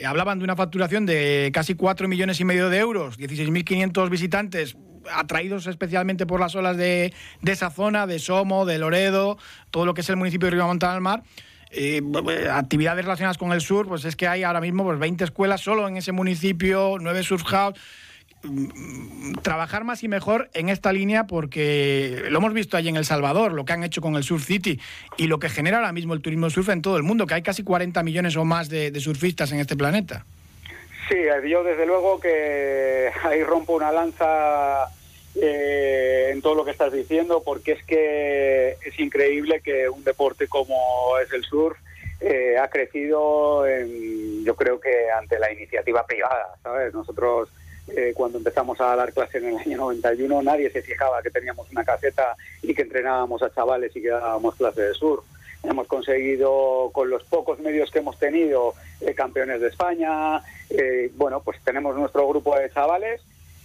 hablaban 0.05 0.37
de 0.37 0.43
una 0.43 0.55
facturación 0.55 1.07
de 1.07 1.49
casi 1.51 1.73
4 1.73 2.07
millones 2.07 2.39
y 2.39 2.45
medio 2.45 2.69
de 2.69 2.77
euros, 2.77 3.17
16.500 3.17 4.09
visitantes, 4.11 4.75
atraídos 5.11 5.67
especialmente 5.67 6.25
por 6.25 6.39
las 6.39 6.55
olas 6.55 6.77
de, 6.77 7.13
esa 7.45 7.69
zona, 7.69 8.07
de 8.07 8.19
Somo, 8.19 8.65
de 8.65 8.77
Loredo, 8.77 9.37
todo 9.71 9.85
lo 9.85 9.93
que 9.93 10.01
es 10.01 10.09
el 10.09 10.17
municipio 10.17 10.49
de 10.49 10.57
Montana 10.57 10.93
al 10.93 11.01
Mar. 11.01 11.23
Eh, 11.75 12.01
actividades 12.51 13.03
relacionadas 13.03 13.37
con 13.39 13.51
el 13.51 13.61
sur, 13.61 13.87
pues 13.87 14.05
es 14.05 14.15
que 14.15 14.27
hay 14.27 14.43
ahora 14.43 14.61
mismo 14.61 14.83
pues, 14.83 14.99
20 14.99 15.23
escuelas 15.23 15.61
solo 15.61 15.87
en 15.87 15.97
ese 15.97 16.11
municipio, 16.11 16.97
9 16.99 17.23
surf 17.23 17.43
house. 17.45 17.79
mm, 18.43 19.33
trabajar 19.41 19.83
más 19.83 20.03
y 20.03 20.07
mejor 20.07 20.51
en 20.53 20.69
esta 20.69 20.93
línea 20.93 21.25
porque 21.25 22.25
lo 22.29 22.37
hemos 22.37 22.53
visto 22.53 22.77
allí 22.77 22.89
en 22.89 22.95
El 22.95 23.05
Salvador, 23.05 23.53
lo 23.53 23.65
que 23.65 23.73
han 23.73 23.83
hecho 23.83 24.01
con 24.01 24.15
el 24.15 24.23
Surf 24.23 24.45
City 24.45 24.79
y 25.17 25.27
lo 25.27 25.39
que 25.39 25.49
genera 25.49 25.77
ahora 25.77 25.93
mismo 25.93 26.13
el 26.13 26.21
turismo 26.21 26.49
surf 26.51 26.69
en 26.69 26.81
todo 26.81 26.97
el 26.97 27.03
mundo, 27.03 27.25
que 27.25 27.33
hay 27.33 27.41
casi 27.41 27.63
40 27.63 28.03
millones 28.03 28.35
o 28.35 28.45
más 28.45 28.69
de, 28.69 28.93
surfistas 28.99 29.51
en 29.51 29.59
este 29.59 29.75
planeta. 29.75 30.25
Sí, 31.09 31.17
yo 31.49 31.63
desde 31.63 31.85
luego 31.85 32.19
que 32.19 33.11
ahí 33.23 33.43
rompo 33.43 33.73
una 33.73 33.91
lanza 33.91 34.87
eh, 35.35 36.29
en 36.31 36.41
todo 36.41 36.55
lo 36.55 36.65
que 36.65 36.71
estás 36.71 36.93
diciendo, 36.93 37.41
porque 37.43 37.73
es 37.73 37.83
que 37.83 38.77
es 38.81 38.99
increíble 38.99 39.61
que 39.61 39.89
un 39.89 40.03
deporte 40.03 40.47
como 40.47 41.17
es 41.19 41.31
el 41.33 41.43
surf 41.43 41.77
eh, 42.19 42.57
ha 42.57 42.69
crecido, 42.69 43.67
en, 43.67 44.45
yo 44.45 44.55
creo 44.55 44.79
que 44.79 45.11
ante 45.11 45.39
la 45.39 45.51
iniciativa 45.51 46.05
privada, 46.05 46.55
¿sabes? 46.61 46.93
Nosotros 46.93 47.49
eh, 47.87 48.13
cuando 48.15 48.37
empezamos 48.37 48.79
a 48.79 48.95
dar 48.95 49.11
clases 49.11 49.43
en 49.43 49.49
el 49.49 49.57
año 49.57 49.77
91 49.77 50.41
nadie 50.41 50.69
se 50.69 50.81
fijaba 50.81 51.21
que 51.21 51.29
teníamos 51.29 51.69
una 51.69 51.83
caseta 51.83 52.33
y 52.61 52.73
que 52.73 52.83
entrenábamos 52.83 53.43
a 53.43 53.53
chavales 53.53 53.93
y 53.95 54.01
que 54.01 54.07
dábamos 54.07 54.55
clases 54.55 54.87
de 54.87 54.93
surf. 54.93 55.25
Hemos 55.63 55.87
conseguido, 55.87 56.89
con 56.91 57.09
los 57.09 57.23
pocos 57.23 57.59
medios 57.59 57.89
que 57.89 57.99
hemos 57.99 58.19
tenido, 58.19 58.73
eh, 59.01 59.13
campeones 59.13 59.61
de 59.61 59.67
España. 59.69 60.41
bueno, 61.15 61.41
pues 61.41 61.57
tenemos 61.63 61.95
nuestro 61.95 62.27
grupo 62.27 62.57
de 62.57 62.71
chavales, 62.71 63.21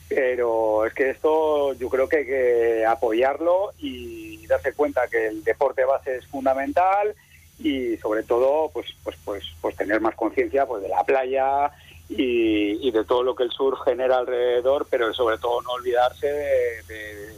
pero 0.08 0.86
es 0.86 0.94
que 0.94 1.10
esto 1.10 1.74
yo 1.74 1.88
creo 1.88 2.08
que 2.08 2.16
hay 2.18 2.26
que 2.26 2.86
apoyarlo 2.86 3.72
y 3.78 4.46
darse 4.46 4.72
cuenta 4.72 5.08
que 5.08 5.26
el 5.28 5.44
deporte 5.44 5.84
base 5.84 6.16
es 6.16 6.26
fundamental 6.26 7.14
y 7.58 7.96
sobre 7.98 8.22
todo 8.22 8.70
pues 8.72 8.86
pues 9.02 9.16
pues 9.24 9.44
pues 9.60 9.76
tener 9.76 10.00
más 10.00 10.14
conciencia 10.14 10.66
pues 10.66 10.82
de 10.82 10.88
la 10.88 11.04
playa 11.04 11.70
y, 12.08 12.90
de 12.90 13.04
todo 13.04 13.22
lo 13.22 13.34
que 13.34 13.42
el 13.42 13.50
sur 13.50 13.78
genera 13.84 14.16
alrededor 14.16 14.86
pero 14.88 15.12
sobre 15.12 15.36
todo 15.36 15.60
no 15.60 15.72
olvidarse 15.72 16.26
de, 16.26 17.34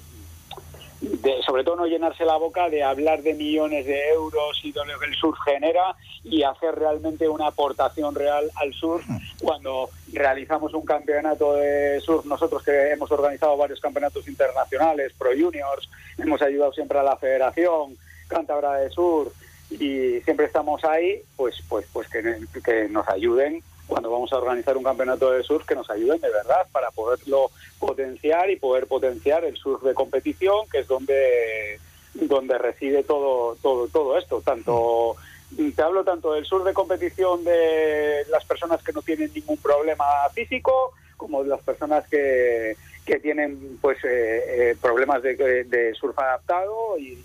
sobre 1.47 1.65
todo 1.65 1.77
no 1.77 1.87
llenarse 1.87 2.25
la 2.25 2.37
boca 2.37 2.69
de 2.69 2.83
hablar 2.83 3.23
de 3.23 3.35
millones 3.35 3.87
de 3.87 4.11
euros 4.11 4.61
y 4.63 4.73
de 4.73 4.85
lo 4.85 4.99
que 4.99 5.07
el 5.07 5.15
sur 5.15 5.35
genera 5.45 5.97
y 6.25 6.43
hacer 6.43 6.75
realmente 6.75 7.29
una 7.29 7.47
aportación 7.47 8.15
real 8.15 8.51
al 8.57 8.75
sur. 8.75 9.01
Cuando 9.43 9.89
realizamos 10.13 10.75
un 10.75 10.85
campeonato 10.85 11.55
de 11.55 12.01
sur 12.01 12.27
nosotros 12.27 12.63
que 12.63 12.91
hemos 12.91 13.11
organizado 13.11 13.57
varios 13.57 13.81
campeonatos 13.81 14.29
internacionales 14.29 15.13
pro 15.19 15.31
juniors 15.31 15.89
hemos 16.19 16.43
ayudado 16.43 16.73
siempre 16.73 16.99
a 16.99 17.03
la 17.03 17.17
federación 17.17 17.97
Cántabra 18.29 18.75
de 18.75 18.91
Sur 18.91 19.33
y 19.71 20.21
siempre 20.21 20.47
estamos 20.47 20.85
ahí, 20.85 21.23
pues, 21.37 21.63
pues, 21.69 21.87
pues 21.93 22.09
que, 22.09 22.41
que 22.65 22.89
nos 22.89 23.09
ayuden 23.09 23.63
cuando 23.91 24.11
vamos 24.11 24.33
a 24.33 24.39
organizar 24.39 24.77
un 24.77 24.85
campeonato 24.85 25.33
de 25.33 25.43
surf, 25.43 25.67
que 25.67 25.75
nos 25.75 25.91
ayuden 25.91 26.21
de 26.21 26.31
verdad 26.31 26.67
para 26.71 26.91
poderlo 26.93 27.51
potenciar 27.79 28.49
y 28.49 28.57
poder 28.57 28.87
potenciar 28.87 29.45
el 29.45 29.57
surf 29.57 29.83
de 29.83 29.95
competición, 29.95 30.69
que 30.71 30.79
es 30.79 30.87
donde 30.87 31.79
donde 32.15 32.57
reside 32.59 33.03
todo 33.03 33.57
todo 33.61 33.89
todo 33.89 34.17
esto, 34.17 34.41
tanto 34.41 35.17
te 35.57 35.83
hablo 35.83 36.05
tanto 36.05 36.33
del 36.33 36.45
surf 36.45 36.65
de 36.65 36.73
competición 36.73 37.45
de 37.45 38.25
las 38.31 38.45
personas 38.45 38.83
que 38.83 38.93
no 38.93 39.03
tienen 39.03 39.33
ningún 39.35 39.57
problema 39.57 40.05
físico 40.33 40.93
como 41.17 41.43
de 41.43 41.51
las 41.51 41.61
personas 41.61 42.07
que, 42.09 42.77
que 43.05 43.19
tienen 43.19 43.79
pues 43.83 43.99
eh, 44.05 44.71
eh, 44.71 44.77
problemas 44.81 45.23
de, 45.23 45.35
de, 45.65 45.95
surf 45.95 46.19
adaptado 46.19 46.97
y, 46.99 47.19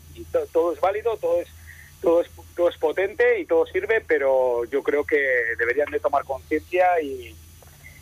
todo 0.51 0.74
es 0.74 0.81
válido, 0.81 1.15
todo 1.17 1.39
es 1.39 1.48
todo 2.06 2.22
es, 2.22 2.30
todo 2.56 2.70
es 2.70 2.78
potente 2.78 3.40
y 3.40 3.46
todo 3.46 3.66
sirve, 3.66 4.00
pero 4.08 4.64
yo 4.66 4.84
creo 4.84 5.04
que 5.04 5.18
deberían 5.58 5.90
de 5.90 6.00
tomar 6.00 6.24
conciencia 6.24 7.02
y, 7.02 7.36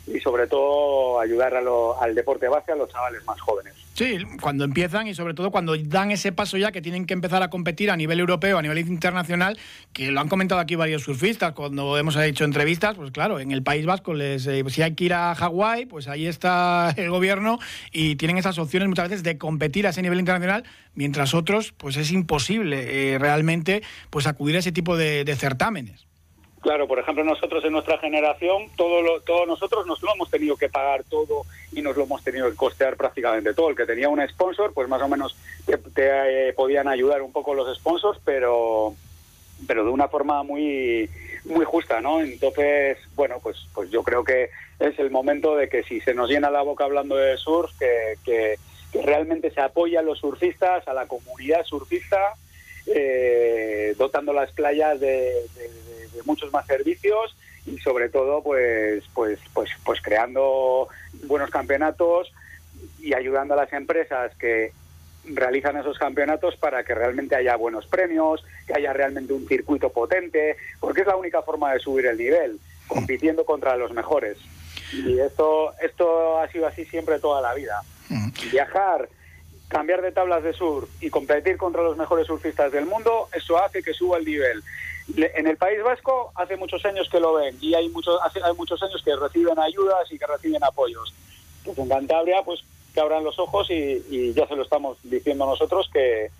y 0.06 0.20
sobre 0.20 0.46
todo 0.46 1.18
ayudar 1.18 1.54
al 1.56 2.14
deporte 2.14 2.46
base 2.46 2.70
a 2.70 2.76
los 2.76 2.90
chavales 2.90 3.24
más 3.24 3.40
jóvenes. 3.40 3.74
Sí, 3.94 4.18
cuando 4.40 4.64
empiezan 4.64 5.06
y 5.06 5.14
sobre 5.14 5.34
todo 5.34 5.52
cuando 5.52 5.76
dan 5.76 6.10
ese 6.10 6.32
paso 6.32 6.56
ya 6.56 6.72
que 6.72 6.82
tienen 6.82 7.06
que 7.06 7.14
empezar 7.14 7.44
a 7.44 7.48
competir 7.48 7.92
a 7.92 7.96
nivel 7.96 8.18
europeo, 8.18 8.58
a 8.58 8.62
nivel 8.62 8.78
internacional, 8.78 9.56
que 9.92 10.10
lo 10.10 10.20
han 10.20 10.28
comentado 10.28 10.60
aquí 10.60 10.74
varios 10.74 11.02
surfistas 11.04 11.52
cuando 11.52 11.96
hemos 11.96 12.16
hecho 12.16 12.44
entrevistas, 12.44 12.96
pues 12.96 13.12
claro, 13.12 13.38
en 13.38 13.52
el 13.52 13.62
País 13.62 13.86
Vasco 13.86 14.12
les, 14.12 14.48
eh, 14.48 14.64
si 14.66 14.82
hay 14.82 14.96
que 14.96 15.04
ir 15.04 15.14
a 15.14 15.36
Hawái, 15.36 15.86
pues 15.86 16.08
ahí 16.08 16.26
está 16.26 16.92
el 16.96 17.08
gobierno 17.08 17.60
y 17.92 18.16
tienen 18.16 18.36
esas 18.36 18.58
opciones 18.58 18.88
muchas 18.88 19.10
veces 19.10 19.22
de 19.22 19.38
competir 19.38 19.86
a 19.86 19.90
ese 19.90 20.02
nivel 20.02 20.18
internacional, 20.18 20.64
mientras 20.96 21.32
otros, 21.32 21.70
pues 21.70 21.96
es 21.96 22.10
imposible 22.10 23.14
eh, 23.14 23.18
realmente 23.20 23.84
pues 24.10 24.26
acudir 24.26 24.56
a 24.56 24.58
ese 24.58 24.72
tipo 24.72 24.96
de 24.96 25.36
certámenes. 25.38 26.04
Claro, 26.64 26.88
por 26.88 26.98
ejemplo, 26.98 27.22
nosotros 27.24 27.62
en 27.66 27.72
nuestra 27.72 27.98
generación, 27.98 28.70
todo 28.74 29.20
todos 29.20 29.46
nosotros 29.46 29.86
nos 29.86 30.02
lo 30.02 30.14
hemos 30.14 30.30
tenido 30.30 30.56
que 30.56 30.70
pagar 30.70 31.04
todo 31.04 31.42
y 31.72 31.82
nos 31.82 31.94
lo 31.94 32.04
hemos 32.04 32.24
tenido 32.24 32.48
que 32.48 32.56
costear 32.56 32.96
prácticamente 32.96 33.52
todo. 33.52 33.68
El 33.68 33.76
que 33.76 33.84
tenía 33.84 34.08
un 34.08 34.26
sponsor, 34.26 34.72
pues 34.72 34.88
más 34.88 35.02
o 35.02 35.06
menos 35.06 35.36
te, 35.66 35.78
eh, 36.48 36.54
podían 36.54 36.88
ayudar 36.88 37.20
un 37.20 37.32
poco 37.32 37.52
los 37.52 37.76
sponsors, 37.76 38.18
pero 38.24 38.94
pero 39.66 39.84
de 39.84 39.90
una 39.90 40.08
forma 40.08 40.42
muy 40.42 41.10
muy 41.44 41.66
justa, 41.66 42.00
¿no? 42.00 42.22
Entonces, 42.22 42.96
bueno, 43.14 43.40
pues 43.42 43.58
pues 43.74 43.90
yo 43.90 44.02
creo 44.02 44.24
que 44.24 44.48
es 44.78 44.98
el 44.98 45.10
momento 45.10 45.56
de 45.56 45.68
que 45.68 45.82
si 45.82 46.00
se 46.00 46.14
nos 46.14 46.30
llena 46.30 46.48
la 46.48 46.62
boca 46.62 46.84
hablando 46.84 47.16
de 47.16 47.36
surf, 47.36 47.78
que, 47.78 48.14
que, 48.24 48.58
realmente 49.02 49.50
se 49.50 49.60
apoya 49.60 50.00
a 50.00 50.02
los 50.02 50.18
surfistas, 50.18 50.88
a 50.88 50.94
la 50.94 51.06
comunidad 51.08 51.62
surfista, 51.66 52.36
eh, 52.86 53.94
dotando 53.98 54.32
las 54.32 54.52
playas 54.52 55.00
de 55.00 55.46
de 56.14 56.22
muchos 56.22 56.52
más 56.52 56.66
servicios 56.66 57.36
y 57.66 57.78
sobre 57.78 58.08
todo 58.08 58.42
pues 58.42 59.04
pues 59.12 59.38
pues 59.52 59.70
pues 59.84 60.00
creando 60.00 60.88
buenos 61.24 61.50
campeonatos 61.50 62.32
y 63.00 63.14
ayudando 63.14 63.54
a 63.54 63.58
las 63.58 63.72
empresas 63.72 64.34
que 64.36 64.72
realizan 65.26 65.76
esos 65.76 65.98
campeonatos 65.98 66.56
para 66.56 66.84
que 66.84 66.94
realmente 66.94 67.34
haya 67.34 67.56
buenos 67.56 67.86
premios, 67.86 68.44
que 68.66 68.74
haya 68.74 68.92
realmente 68.92 69.32
un 69.32 69.48
circuito 69.48 69.88
potente, 69.88 70.56
porque 70.80 71.00
es 71.00 71.06
la 71.06 71.16
única 71.16 71.40
forma 71.40 71.72
de 71.72 71.80
subir 71.80 72.04
el 72.06 72.18
nivel, 72.18 72.60
compitiendo 72.86 73.46
contra 73.46 73.76
los 73.76 73.92
mejores. 73.92 74.36
Y 74.92 75.18
esto 75.18 75.72
esto 75.80 76.38
ha 76.38 76.48
sido 76.48 76.66
así 76.66 76.84
siempre 76.84 77.18
toda 77.18 77.40
la 77.40 77.54
vida. 77.54 77.80
Viajar, 78.52 79.08
cambiar 79.74 80.02
de 80.02 80.12
tablas 80.12 80.44
de 80.44 80.52
surf 80.52 80.88
y 81.00 81.10
competir 81.10 81.56
contra 81.56 81.82
los 81.82 81.96
mejores 81.96 82.28
surfistas 82.28 82.70
del 82.70 82.86
mundo, 82.86 83.28
eso 83.32 83.58
hace 83.58 83.82
que 83.82 83.92
suba 83.92 84.18
el 84.18 84.24
nivel 84.24 84.62
en 85.16 85.48
el 85.48 85.56
País 85.56 85.82
Vasco 85.82 86.32
hace 86.36 86.56
muchos 86.56 86.84
años 86.84 87.08
que 87.10 87.18
lo 87.18 87.34
ven 87.34 87.56
y 87.60 87.74
hay 87.74 87.88
muchos 87.88 88.18
hay 88.22 88.54
muchos 88.54 88.80
años 88.84 89.02
que 89.04 89.16
reciben 89.16 89.58
ayudas 89.58 90.10
y 90.12 90.18
que 90.18 90.26
reciben 90.26 90.62
apoyos. 90.62 91.12
Pues 91.64 91.76
en 91.76 91.88
Cantabria, 91.88 92.42
pues 92.42 92.60
que 92.94 93.00
abran 93.00 93.24
los 93.24 93.36
ojos 93.40 93.68
y, 93.68 94.32
ya 94.32 94.46
se 94.46 94.54
lo 94.54 94.62
estamos 94.62 94.96
diciendo 95.02 95.44
nosotros 95.44 95.90
que, 95.92 96.30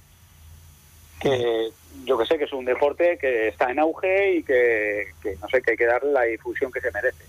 que 1.20 1.70
yo 2.04 2.16
que 2.16 2.26
sé 2.26 2.38
que 2.38 2.44
es 2.44 2.52
un 2.52 2.64
deporte 2.64 3.18
que 3.18 3.48
está 3.48 3.70
en 3.72 3.80
auge 3.80 4.36
y 4.36 4.44
que, 4.44 5.08
no 5.40 5.48
sé 5.48 5.60
que 5.60 5.72
hay 5.72 5.76
que 5.76 5.86
darle 5.86 6.12
la 6.12 6.22
difusión 6.22 6.70
que 6.70 6.80
se 6.80 6.92
merece 6.92 7.24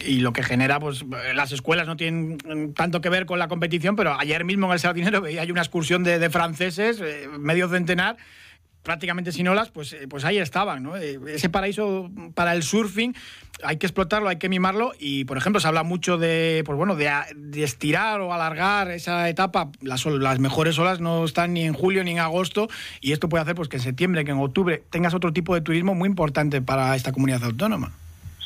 y 0.00 0.20
lo 0.20 0.32
que 0.32 0.42
genera 0.42 0.78
pues 0.78 1.04
las 1.34 1.52
escuelas 1.52 1.86
no 1.86 1.96
tienen 1.96 2.38
tanto 2.74 3.00
que 3.00 3.08
ver 3.08 3.26
con 3.26 3.38
la 3.38 3.48
competición 3.48 3.96
pero 3.96 4.18
ayer 4.18 4.44
mismo 4.44 4.66
en 4.66 4.72
el 4.72 4.78
Sardinero 4.78 5.20
veía 5.20 5.42
hay 5.42 5.50
una 5.50 5.62
excursión 5.62 6.04
de, 6.04 6.30
franceses 6.30 7.00
eh, 7.00 7.28
medio 7.38 7.68
centenar 7.68 8.16
prácticamente 8.86 9.32
sin 9.32 9.48
olas, 9.48 9.68
pues, 9.68 9.92
eh, 9.92 10.06
pues 10.08 10.24
ahí 10.24 10.38
estaban. 10.38 10.82
¿no? 10.84 10.96
Eh, 10.96 11.18
ese 11.26 11.50
paraíso 11.50 12.08
para 12.34 12.54
el 12.54 12.62
surfing 12.62 13.14
hay 13.64 13.78
que 13.78 13.86
explotarlo, 13.86 14.28
hay 14.28 14.36
que 14.36 14.48
mimarlo 14.48 14.92
y, 14.98 15.24
por 15.24 15.36
ejemplo, 15.36 15.60
se 15.60 15.66
habla 15.66 15.82
mucho 15.82 16.18
de, 16.18 16.62
pues 16.64 16.78
bueno, 16.78 16.94
de, 16.94 17.10
estirar 17.56 18.20
o 18.20 18.32
alargar 18.32 18.92
esa 18.92 19.28
etapa. 19.28 19.70
Las, 19.82 20.06
las 20.06 20.38
mejores 20.38 20.78
olas 20.78 21.00
no 21.00 21.24
están 21.24 21.54
ni 21.54 21.64
en 21.64 21.74
julio 21.74 22.04
ni 22.04 22.12
en 22.12 22.20
agosto 22.20 22.68
y 23.00 23.10
esto 23.10 23.28
puede 23.28 23.42
hacer 23.42 23.56
pues, 23.56 23.68
que 23.68 23.78
en 23.78 23.82
septiembre, 23.82 24.24
que 24.24 24.30
en 24.30 24.38
octubre 24.38 24.84
tengas 24.88 25.14
otro 25.14 25.32
tipo 25.32 25.54
de 25.54 25.62
turismo 25.62 25.94
muy 25.96 26.08
importante 26.08 26.62
para 26.62 26.94
esta 26.94 27.10
comunidad 27.10 27.42
autónoma. 27.42 27.92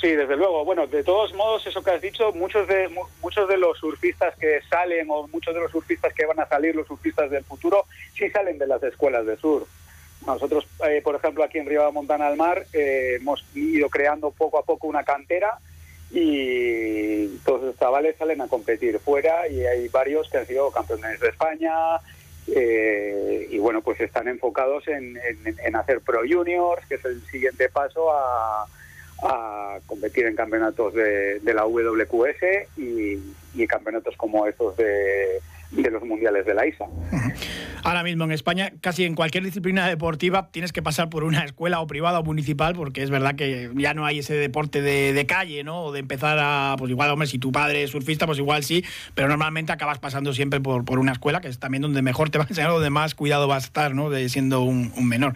Sí, 0.01 0.13
desde 0.13 0.37
luego. 0.37 0.65
Bueno, 0.65 0.87
de 0.87 1.05
todos 1.05 1.35
modos, 1.35 1.67
eso 1.67 1.83
que 1.83 1.91
has 1.91 2.01
dicho, 2.01 2.33
muchos 2.33 2.67
de 2.67 2.89
muchos 3.21 3.47
de 3.47 3.59
los 3.59 3.77
surfistas 3.77 4.35
que 4.39 4.61
salen 4.63 5.07
o 5.11 5.29
muchos 5.29 5.55
de 5.55 5.61
los 5.61 5.71
surfistas 5.71 6.15
que 6.15 6.25
van 6.25 6.41
a 6.41 6.47
salir, 6.47 6.75
los 6.75 6.87
surfistas 6.87 7.31
del 7.31 7.45
futuro, 7.45 7.85
sí 8.15 8.31
salen 8.31 8.59
de 8.59 8.67
las 8.67 8.83
escuelas 8.83 9.27
de 9.27 9.37
surf. 9.37 9.69
Nosotros, 10.27 10.67
eh, 10.89 11.03
por 11.03 11.17
ejemplo, 11.17 11.45
aquí 11.45 11.59
en 11.59 11.67
Riva 11.67 11.91
Montana 11.91 12.29
del 12.29 12.39
Mar 12.39 12.65
eh, 12.73 13.17
hemos 13.21 13.45
ido 13.55 13.91
creando 13.91 14.31
poco 14.31 14.59
a 14.59 14.65
poco 14.65 14.87
una 14.87 15.05
cantera 15.05 15.59
y 16.11 17.27
todos 17.45 17.63
los 17.63 17.79
chavales 17.79 18.17
salen 18.17 18.41
a 18.41 18.49
competir 18.49 18.99
fuera 19.01 19.49
y 19.49 19.65
hay 19.65 19.89
varios 19.89 20.29
que 20.31 20.39
han 20.39 20.47
sido 20.47 20.71
campeones 20.71 21.21
de 21.21 21.29
España 21.29 21.73
eh, 22.49 23.49
y 23.51 23.59
bueno, 23.59 23.83
pues 23.83 24.01
están 24.01 24.29
enfocados 24.29 24.89
en, 24.89 25.19
hacer 25.77 26.01
Pro 26.01 26.21
Juniors, 26.29 26.85
que 26.87 26.97
es 26.97 27.05
el 27.05 27.23
siguiente 27.27 27.69
paso 27.69 28.11
a, 28.13 28.67
competir 29.87 30.27
en 30.27 30.37
campeonatos 30.37 30.95
de, 30.95 31.41
la 31.45 31.67
WQS 31.67 32.79
y, 32.79 33.19
y 33.55 33.67
campeonatos 33.67 34.17
como 34.17 34.47
estos 34.47 34.77
de, 34.77 35.41
de 35.71 35.91
los 35.91 36.03
mundiales 36.03 36.45
de 36.47 36.55
la 36.55 36.67
ISA. 36.67 36.87
Ahora 37.83 38.03
mismo 38.03 38.25
en 38.25 38.33
España, 38.33 38.73
casi 38.81 39.05
en 39.05 39.15
cualquier 39.15 39.45
disciplina 39.45 39.89
deportiva 39.89 40.49
tienes 40.51 40.73
que 40.73 40.83
pasar 40.83 41.09
por 41.09 41.25
una 41.25 41.45
escuela 41.45 41.81
o 41.81 41.87
privada 41.87 42.19
o 42.19 42.23
municipal, 42.23 42.75
porque 42.75 43.03
es 43.03 43.11
verdad 43.11 43.37
que 43.37 43.71
ya 43.75 43.95
no 43.95 44.05
hay 44.05 44.19
ese 44.19 44.35
deporte 44.35 44.83
de, 44.83 45.27
calle, 45.27 45.65
¿no? 45.65 45.85
O 45.85 45.93
de 45.93 46.01
empezar 46.01 46.39
a, 46.41 46.75
pues 46.79 46.91
igual, 46.91 47.11
hombre, 47.11 47.29
si 47.29 47.39
tu 47.39 47.53
padre 47.53 47.85
es 47.85 47.91
surfista, 47.91 48.27
pues 48.27 48.39
igual 48.39 48.65
sí, 48.65 48.85
pero 49.15 49.29
normalmente 49.29 49.73
acabas 49.73 49.99
pasando 49.99 50.33
siempre 50.33 50.61
por, 50.61 50.85
por 50.85 50.99
una 50.99 51.13
escuela, 51.13 51.41
que 51.41 51.49
es 51.49 51.59
también 51.59 51.83
donde 51.83 52.03
mejor 52.03 52.31
te 52.31 52.39
va 52.39 52.45
a 52.45 52.49
enseñar, 52.49 52.71
donde 52.73 52.91
más 52.91 53.15
cuidado 53.15 53.49
va 53.49 53.57
a 53.57 53.59
estar, 53.59 53.95
¿no? 53.95 54.11
De 54.11 54.29
siendo 54.29 54.63
un, 54.63 54.93
menor. 55.09 55.35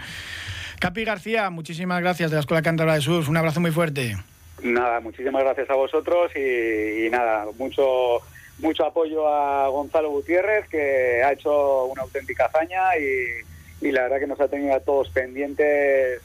Capi 0.85 1.03
García, 1.03 1.49
muchísimas 1.49 1.99
gracias 2.03 2.31
de 2.31 2.35
la 2.35 2.41
Escuela 2.41 2.61
Cántabra 2.61 2.93
de 2.93 3.01
Surf, 3.01 3.27
un 3.31 3.39
abrazo 3.39 3.59
muy 3.59 3.71
fuerte. 3.71 4.19
Nada, 4.63 5.01
muchísimas 5.01 5.43
gracias 5.43 5.71
a 5.71 5.75
vosotros 5.77 6.31
y 6.37 7.09
nada, 7.09 7.47
mucho 7.57 8.21
mucho 8.59 8.85
apoyo 8.85 9.27
a 9.27 9.67
Gonzalo 9.69 10.11
Gutiérrez, 10.11 10.69
que 10.69 11.23
ha 11.25 11.33
hecho 11.33 11.87
una 11.87 12.03
auténtica 12.03 12.45
hazaña 12.45 12.83
y, 12.99 13.91
la 13.93 14.03
verdad 14.03 14.19
que 14.19 14.27
nos 14.27 14.39
ha 14.39 14.49
tenido 14.49 14.75
a 14.75 14.81
todos 14.81 15.09
pendientes 15.09 16.21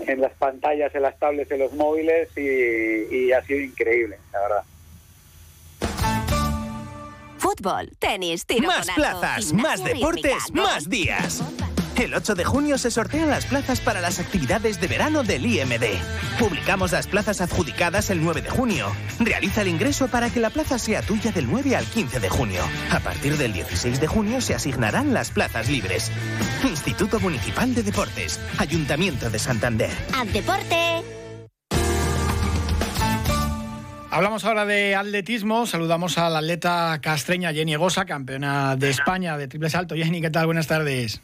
en 0.00 0.20
las 0.20 0.32
pantallas, 0.32 0.92
en 0.92 1.02
las 1.02 1.16
tablets, 1.16 1.52
en 1.52 1.60
los 1.60 1.72
móviles 1.74 2.36
y, 2.36 3.30
ha 3.30 3.44
sido 3.44 3.60
increíble, 3.60 4.18
la 4.32 4.40
verdad. 4.40 4.62
Fútbol, 7.38 7.92
tenis, 8.00 8.44
tiro 8.44 8.66
Más 8.66 8.90
plazas, 8.90 9.52
más 9.52 9.84
deportes, 9.84 10.52
más 10.52 10.90
días. 10.90 11.44
El 12.00 12.14
8 12.14 12.34
de 12.34 12.44
junio 12.46 12.78
se 12.78 12.90
sortean 12.90 13.28
las 13.28 13.44
plazas 13.44 13.78
para 13.78 14.00
las 14.00 14.18
actividades 14.20 14.80
de 14.80 14.86
verano 14.86 15.22
del 15.22 15.44
IMD. 15.44 15.84
Publicamos 16.38 16.92
las 16.92 17.06
plazas 17.06 17.42
adjudicadas 17.42 18.08
el 18.08 18.24
9 18.24 18.40
de 18.40 18.48
junio. 18.48 18.86
Realiza 19.18 19.60
el 19.60 19.68
ingreso 19.68 20.08
para 20.08 20.30
que 20.30 20.40
la 20.40 20.48
plaza 20.48 20.78
sea 20.78 21.02
tuya 21.02 21.30
del 21.30 21.46
9 21.46 21.76
al 21.76 21.84
15 21.84 22.18
de 22.18 22.30
junio. 22.30 22.62
A 22.90 23.00
partir 23.00 23.36
del 23.36 23.52
16 23.52 24.00
de 24.00 24.06
junio 24.06 24.40
se 24.40 24.54
asignarán 24.54 25.12
las 25.12 25.30
plazas 25.30 25.68
libres. 25.68 26.10
Instituto 26.64 27.20
Municipal 27.20 27.74
de 27.74 27.82
Deportes, 27.82 28.40
Ayuntamiento 28.56 29.28
de 29.28 29.38
Santander. 29.38 29.90
¡Al 30.14 30.32
deporte! 30.32 31.20
Hablamos 34.12 34.44
ahora 34.44 34.66
de 34.66 34.96
atletismo. 34.96 35.66
Saludamos 35.66 36.18
a 36.18 36.28
la 36.30 36.38
atleta 36.38 36.98
castreña 37.00 37.52
Jenny 37.52 37.74
Egosa, 37.74 38.06
campeona 38.06 38.74
de 38.74 38.90
España 38.90 39.36
de 39.36 39.46
triple 39.46 39.70
salto. 39.70 39.94
Jenny, 39.94 40.20
¿qué 40.20 40.30
tal? 40.30 40.46
Buenas 40.46 40.66
tardes. 40.66 41.20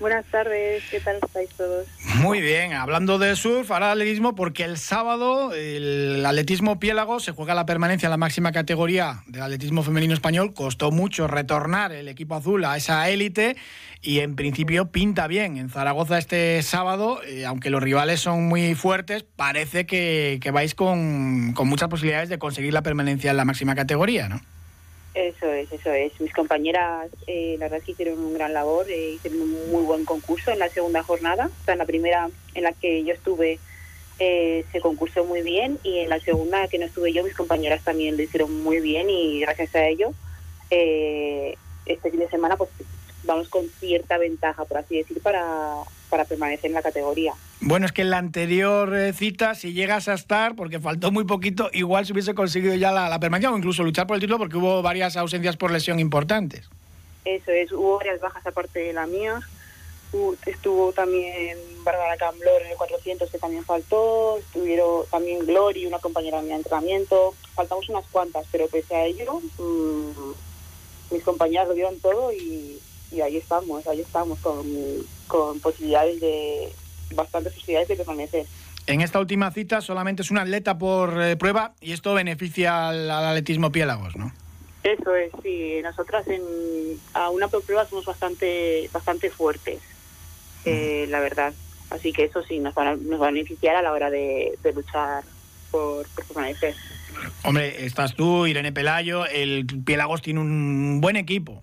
Buenas 0.00 0.24
tardes, 0.26 0.82
¿qué 0.90 0.98
tal 0.98 1.18
estáis 1.22 1.50
todos? 1.50 1.86
Muy 2.16 2.40
bien, 2.40 2.72
hablando 2.72 3.18
de 3.18 3.36
surf, 3.36 3.70
ahora 3.70 3.92
atletismo, 3.92 4.34
porque 4.34 4.64
el 4.64 4.78
sábado 4.78 5.52
el 5.52 6.24
atletismo 6.24 6.80
piélago 6.80 7.20
se 7.20 7.32
juega 7.32 7.54
la 7.54 7.66
permanencia 7.66 8.06
en 8.06 8.10
la 8.12 8.16
máxima 8.16 8.50
categoría 8.50 9.22
del 9.26 9.42
atletismo 9.42 9.82
femenino 9.82 10.14
español. 10.14 10.54
Costó 10.54 10.90
mucho 10.90 11.26
retornar 11.26 11.92
el 11.92 12.08
equipo 12.08 12.34
azul 12.34 12.64
a 12.64 12.78
esa 12.78 13.10
élite 13.10 13.56
y 14.00 14.20
en 14.20 14.36
principio 14.36 14.90
pinta 14.90 15.26
bien. 15.26 15.58
En 15.58 15.68
Zaragoza 15.68 16.16
este 16.16 16.62
sábado, 16.62 17.20
eh, 17.24 17.44
aunque 17.44 17.68
los 17.68 17.82
rivales 17.82 18.20
son 18.20 18.48
muy 18.48 18.74
fuertes, 18.74 19.26
parece 19.36 19.84
que, 19.84 20.40
vais 20.50 20.74
con, 20.74 21.52
con 21.52 21.68
muchas 21.68 21.90
posibilidades 21.90 22.30
de 22.30 22.38
conseguir 22.38 22.72
la 22.72 22.82
permanencia 22.82 23.32
en 23.32 23.36
la 23.36 23.44
máxima 23.44 23.74
categoría, 23.74 24.30
¿no? 24.30 24.40
Eso 25.14 25.46
es, 25.52 25.72
eso 25.72 25.90
es. 25.90 26.18
Mis 26.20 26.32
compañeras, 26.32 27.10
eh, 27.26 27.56
la 27.58 27.68
verdad 27.68 27.84
que 27.84 27.92
hicieron 27.92 28.18
un 28.20 28.34
gran 28.34 28.52
labor, 28.52 28.88
eh, 28.88 29.12
hicieron 29.14 29.42
un 29.42 29.70
muy 29.70 29.82
buen 29.82 30.04
concurso 30.04 30.52
en 30.52 30.60
la 30.60 30.68
segunda 30.68 31.02
jornada. 31.02 31.50
O 31.60 31.64
sea, 31.64 31.72
en 31.72 31.78
la 31.78 31.84
primera 31.86 32.30
en 32.54 32.62
la 32.62 32.72
que 32.72 33.02
yo 33.02 33.12
estuve 33.12 33.58
eh, 34.20 34.64
se 34.70 34.80
concursó 34.80 35.24
muy 35.24 35.42
bien 35.42 35.78
y 35.82 35.98
en 35.98 36.10
la 36.10 36.20
segunda 36.20 36.68
que 36.68 36.78
no 36.78 36.86
estuve 36.86 37.12
yo, 37.12 37.24
mis 37.24 37.34
compañeras 37.34 37.82
también 37.82 38.16
lo 38.16 38.22
hicieron 38.22 38.62
muy 38.62 38.80
bien 38.80 39.10
y 39.10 39.40
gracias 39.40 39.74
a 39.74 39.86
ello, 39.86 40.12
este 40.70 42.10
fin 42.10 42.20
de 42.20 42.28
semana 42.28 42.56
pues 42.56 42.70
vamos 43.24 43.48
con 43.48 43.68
cierta 43.80 44.18
ventaja, 44.18 44.64
por 44.64 44.78
así 44.78 44.98
decir, 44.98 45.20
para, 45.22 45.82
para 46.10 46.24
permanecer 46.24 46.66
en 46.66 46.74
la 46.74 46.82
categoría. 46.82 47.32
Bueno, 47.60 47.86
es 47.86 47.92
que 47.92 48.02
en 48.02 48.10
la 48.10 48.18
anterior 48.18 48.94
eh, 48.94 49.12
cita, 49.12 49.54
si 49.54 49.72
llegas 49.72 50.08
a 50.08 50.14
estar, 50.14 50.56
porque 50.56 50.80
faltó 50.80 51.10
muy 51.10 51.24
poquito, 51.24 51.70
igual 51.72 52.04
se 52.04 52.12
hubiese 52.12 52.34
conseguido 52.34 52.74
ya 52.74 52.90
la, 52.90 53.18
permanencia 53.20 53.52
o 53.52 53.56
incluso 53.56 53.82
luchar 53.82 54.06
por 54.06 54.16
el 54.16 54.20
título 54.20 54.38
porque 54.38 54.56
hubo 54.56 54.82
varias 54.82 55.16
ausencias 55.16 55.56
por 55.56 55.70
lesión 55.70 56.00
importantes. 56.00 56.68
Eso 57.24 57.50
es, 57.52 57.70
hubo 57.72 57.98
varias 57.98 58.20
bajas 58.20 58.46
aparte 58.46 58.80
de 58.80 58.92
la 58.92 59.06
mía. 59.06 59.40
estuvo 60.46 60.92
también 60.92 61.56
Bárbara 61.84 62.16
Camblor 62.16 62.62
en 62.62 62.72
el 62.72 62.76
400 62.76 63.30
que 63.30 63.38
también 63.38 63.64
faltó, 63.64 64.38
estuvieron 64.38 65.04
también 65.10 65.46
Glory, 65.46 65.86
una 65.86 65.98
compañera 65.98 66.42
mía 66.42 66.54
de 66.54 66.58
entrenamiento, 66.58 67.34
faltamos 67.54 67.88
unas 67.88 68.06
cuantas, 68.06 68.46
pero 68.50 68.66
pese 68.68 68.96
a 68.96 69.04
ello, 69.04 69.40
mm, 69.58 71.12
mis 71.12 71.22
compañeras 71.22 71.68
lo 71.68 71.74
dieron 71.74 72.00
todo 72.00 72.32
y, 72.32 72.80
y 73.10 73.20
ahí 73.20 73.36
estamos, 73.36 73.86
ahí 73.86 74.00
estamos 74.00 74.38
con, 74.40 74.66
con 75.26 75.60
posibilidades 75.60 76.20
de, 76.20 76.72
bastantes 77.14 77.52
posibilidades 77.52 77.88
de 77.88 77.96
permanecer. 77.96 78.46
En 78.86 79.00
esta 79.00 79.20
última 79.20 79.50
cita 79.50 79.80
solamente 79.80 80.22
es 80.22 80.30
un 80.30 80.38
atleta 80.38 80.78
por 80.78 81.20
eh, 81.22 81.36
prueba 81.36 81.74
y 81.80 81.92
esto 81.92 82.14
beneficia 82.14 82.88
al, 82.88 83.10
atletismo 83.10 83.70
piélagos, 83.70 84.16
¿no? 84.16 84.32
Eso 84.82 85.14
es, 85.14 85.30
sí. 85.42 85.80
Nosotras 85.82 86.26
en, 86.28 86.42
a 87.12 87.28
una 87.30 87.48
por 87.48 87.62
prueba 87.62 87.84
somos 87.86 88.06
bastante, 88.06 88.88
bastante 88.92 89.30
fuertes, 89.30 89.80
eh, 90.64 91.06
la 91.08 91.20
verdad. 91.20 91.52
Así 91.90 92.12
que 92.12 92.24
eso 92.24 92.42
sí, 92.42 92.58
nos 92.60 92.74
va, 92.74 92.96
nos 92.96 93.20
va 93.20 93.28
a 93.28 93.30
beneficiar 93.30 93.76
a 93.76 93.82
la 93.82 93.92
hora 93.92 94.10
de, 94.10 94.56
luchar 94.74 95.24
por, 95.70 96.08
por 96.08 96.24
permanecer. 96.24 96.74
Hombre, 97.44 97.84
estás 97.84 98.14
tú, 98.14 98.46
Irene 98.46 98.72
Pelayo, 98.72 99.26
el 99.26 99.66
Piélagos 99.84 100.22
tiene 100.22 100.40
un 100.40 101.00
buen 101.00 101.16
equipo 101.16 101.62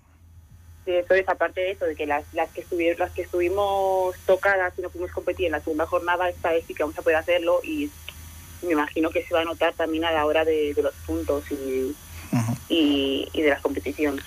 eso 0.88 1.14
es 1.14 1.28
aparte 1.28 1.60
de 1.60 1.70
eso, 1.72 1.84
de 1.84 1.94
que 1.94 2.06
las, 2.06 2.24
las 2.32 2.50
que 2.50 2.62
estuvieron, 2.62 2.98
las 2.98 3.12
que 3.12 3.22
estuvimos 3.22 4.16
tocadas 4.26 4.72
y 4.78 4.82
no 4.82 4.90
pudimos 4.90 5.12
competir 5.12 5.46
en 5.46 5.52
la 5.52 5.60
segunda 5.60 5.86
jornada, 5.86 6.28
esta 6.28 6.52
vez 6.52 6.64
sí 6.66 6.74
que 6.74 6.82
vamos 6.82 6.98
a 6.98 7.02
poder 7.02 7.16
hacerlo 7.16 7.60
y 7.62 7.90
me 8.62 8.72
imagino 8.72 9.10
que 9.10 9.24
se 9.24 9.34
va 9.34 9.42
a 9.42 9.44
notar 9.44 9.74
también 9.74 10.04
a 10.04 10.12
la 10.12 10.26
hora 10.26 10.44
de, 10.44 10.74
los 10.82 10.94
puntos 11.06 11.44
y, 11.50 11.94
y, 12.68 13.42
de 13.42 13.50
la 13.50 13.60
competición. 13.60 14.20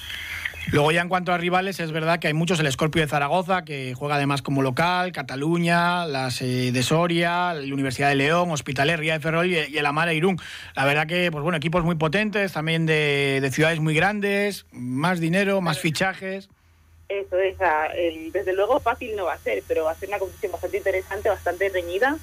Luego 0.69 0.91
ya 0.91 1.01
en 1.01 1.09
cuanto 1.09 1.33
a 1.33 1.37
rivales, 1.37 1.79
es 1.79 1.91
verdad 1.91 2.19
que 2.19 2.27
hay 2.27 2.33
muchos, 2.33 2.59
el 2.59 2.67
Escorpio 2.67 3.01
de 3.01 3.07
Zaragoza, 3.07 3.65
que 3.65 3.93
juega 3.93 4.15
además 4.15 4.41
como 4.41 4.61
local, 4.61 5.11
Cataluña, 5.11 6.05
las 6.05 6.41
eh, 6.41 6.71
de 6.71 6.83
Soria, 6.83 7.53
la 7.53 7.73
Universidad 7.73 8.09
de 8.09 8.15
León, 8.15 8.51
Hospitalet, 8.51 8.97
Ría 8.97 9.13
de 9.13 9.19
Ferrol 9.19 9.47
y, 9.47 9.57
el 9.57 9.85
Amara 9.85 10.13
Irún. 10.13 10.39
La 10.75 10.85
verdad 10.85 11.07
que, 11.07 11.31
pues 11.31 11.43
bueno, 11.43 11.57
equipos 11.57 11.83
muy 11.83 11.95
potentes, 11.95 12.53
también 12.53 12.85
de, 12.85 13.49
ciudades 13.51 13.79
muy 13.79 13.93
grandes, 13.93 14.65
más 14.71 15.19
dinero, 15.19 15.59
más 15.61 15.79
fichajes. 15.79 16.47
Eso 17.09 17.37
es, 17.37 17.57
desde 18.31 18.53
luego 18.53 18.79
fácil 18.79 19.15
no 19.17 19.25
va 19.25 19.33
a 19.33 19.37
ser, 19.39 19.63
pero 19.67 19.83
va 19.85 19.91
a 19.91 19.95
ser 19.95 20.07
una 20.07 20.19
competición 20.19 20.53
bastante 20.53 20.77
interesante, 20.77 21.27
bastante 21.27 21.69
reñida 21.69 22.17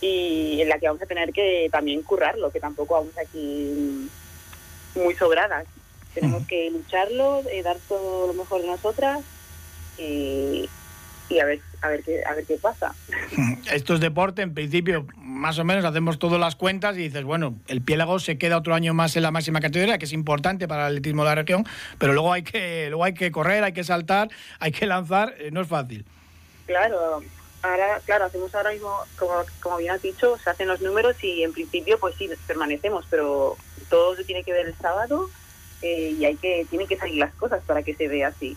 y 0.00 0.60
en 0.60 0.68
la 0.68 0.78
que 0.78 0.86
vamos 0.86 1.02
a 1.02 1.06
tener 1.06 1.32
que 1.32 1.68
también 1.72 2.02
currarlo, 2.02 2.52
que 2.52 2.60
tampoco 2.60 2.94
vamos 2.94 3.18
aquí 3.18 4.08
muy 4.94 5.14
sobradas. 5.16 5.66
Tenemos 6.14 6.46
que 6.46 6.70
lucharlo, 6.70 7.42
eh, 7.50 7.62
dar 7.62 7.76
todo 7.88 8.26
lo 8.26 8.34
mejor 8.34 8.62
de 8.62 8.68
nosotras 8.68 9.20
y, 9.98 10.68
a 11.40 11.44
ver 11.44 11.60
a 11.82 11.88
ver 11.88 12.02
qué 12.02 12.22
a 12.24 12.34
ver 12.34 12.44
qué 12.44 12.56
pasa. 12.56 12.94
Esto 13.72 13.94
es 13.94 14.00
deporte, 14.00 14.42
en 14.42 14.52
principio, 14.52 15.06
más 15.16 15.58
o 15.58 15.64
menos 15.64 15.84
hacemos 15.84 16.18
todas 16.18 16.40
las 16.40 16.56
cuentas 16.56 16.96
y 16.96 17.02
dices, 17.02 17.24
bueno, 17.24 17.54
el 17.68 17.80
piélago 17.80 18.18
se 18.18 18.36
queda 18.36 18.58
otro 18.58 18.74
año 18.74 18.92
más 18.92 19.16
en 19.16 19.22
la 19.22 19.30
máxima 19.30 19.60
categoría, 19.60 19.96
que 19.98 20.04
es 20.04 20.12
importante 20.12 20.66
para 20.66 20.82
el 20.82 20.88
atletismo 20.88 21.22
de 21.22 21.28
la 21.28 21.34
región, 21.36 21.64
pero 21.98 22.12
luego 22.12 22.32
hay 22.32 22.42
que 22.42 22.88
luego 22.88 23.04
hay 23.04 23.14
que 23.14 23.30
correr, 23.30 23.62
hay 23.64 23.72
que 23.72 23.84
saltar, 23.84 24.28
hay 24.58 24.72
que 24.72 24.86
lanzar, 24.86 25.34
eh, 25.38 25.50
no 25.52 25.60
es 25.60 25.68
fácil. 25.68 26.04
Claro, 26.66 27.22
ahora, 27.62 28.00
claro, 28.04 28.24
hacemos 28.24 28.54
ahora 28.54 28.72
mismo, 28.72 28.92
como, 29.16 29.32
como 29.60 29.76
bien 29.78 29.92
has 29.92 30.02
dicho, 30.02 30.36
se 30.42 30.50
hacen 30.50 30.68
los 30.68 30.80
números 30.80 31.16
y 31.22 31.44
en 31.44 31.52
principio, 31.52 31.98
pues 31.98 32.16
sí, 32.16 32.28
permanecemos, 32.46 33.06
pero 33.08 33.56
todo 33.88 34.16
se 34.16 34.24
tiene 34.24 34.42
que 34.44 34.52
ver 34.52 34.66
el 34.66 34.74
sábado 34.76 35.30
eh, 35.82 36.16
y 36.18 36.24
hay 36.24 36.36
que 36.36 36.66
tienen 36.68 36.86
que 36.86 36.96
salir 36.96 37.16
las 37.16 37.34
cosas 37.34 37.62
para 37.66 37.82
que 37.82 37.94
se 37.94 38.08
vea 38.08 38.28
así. 38.28 38.56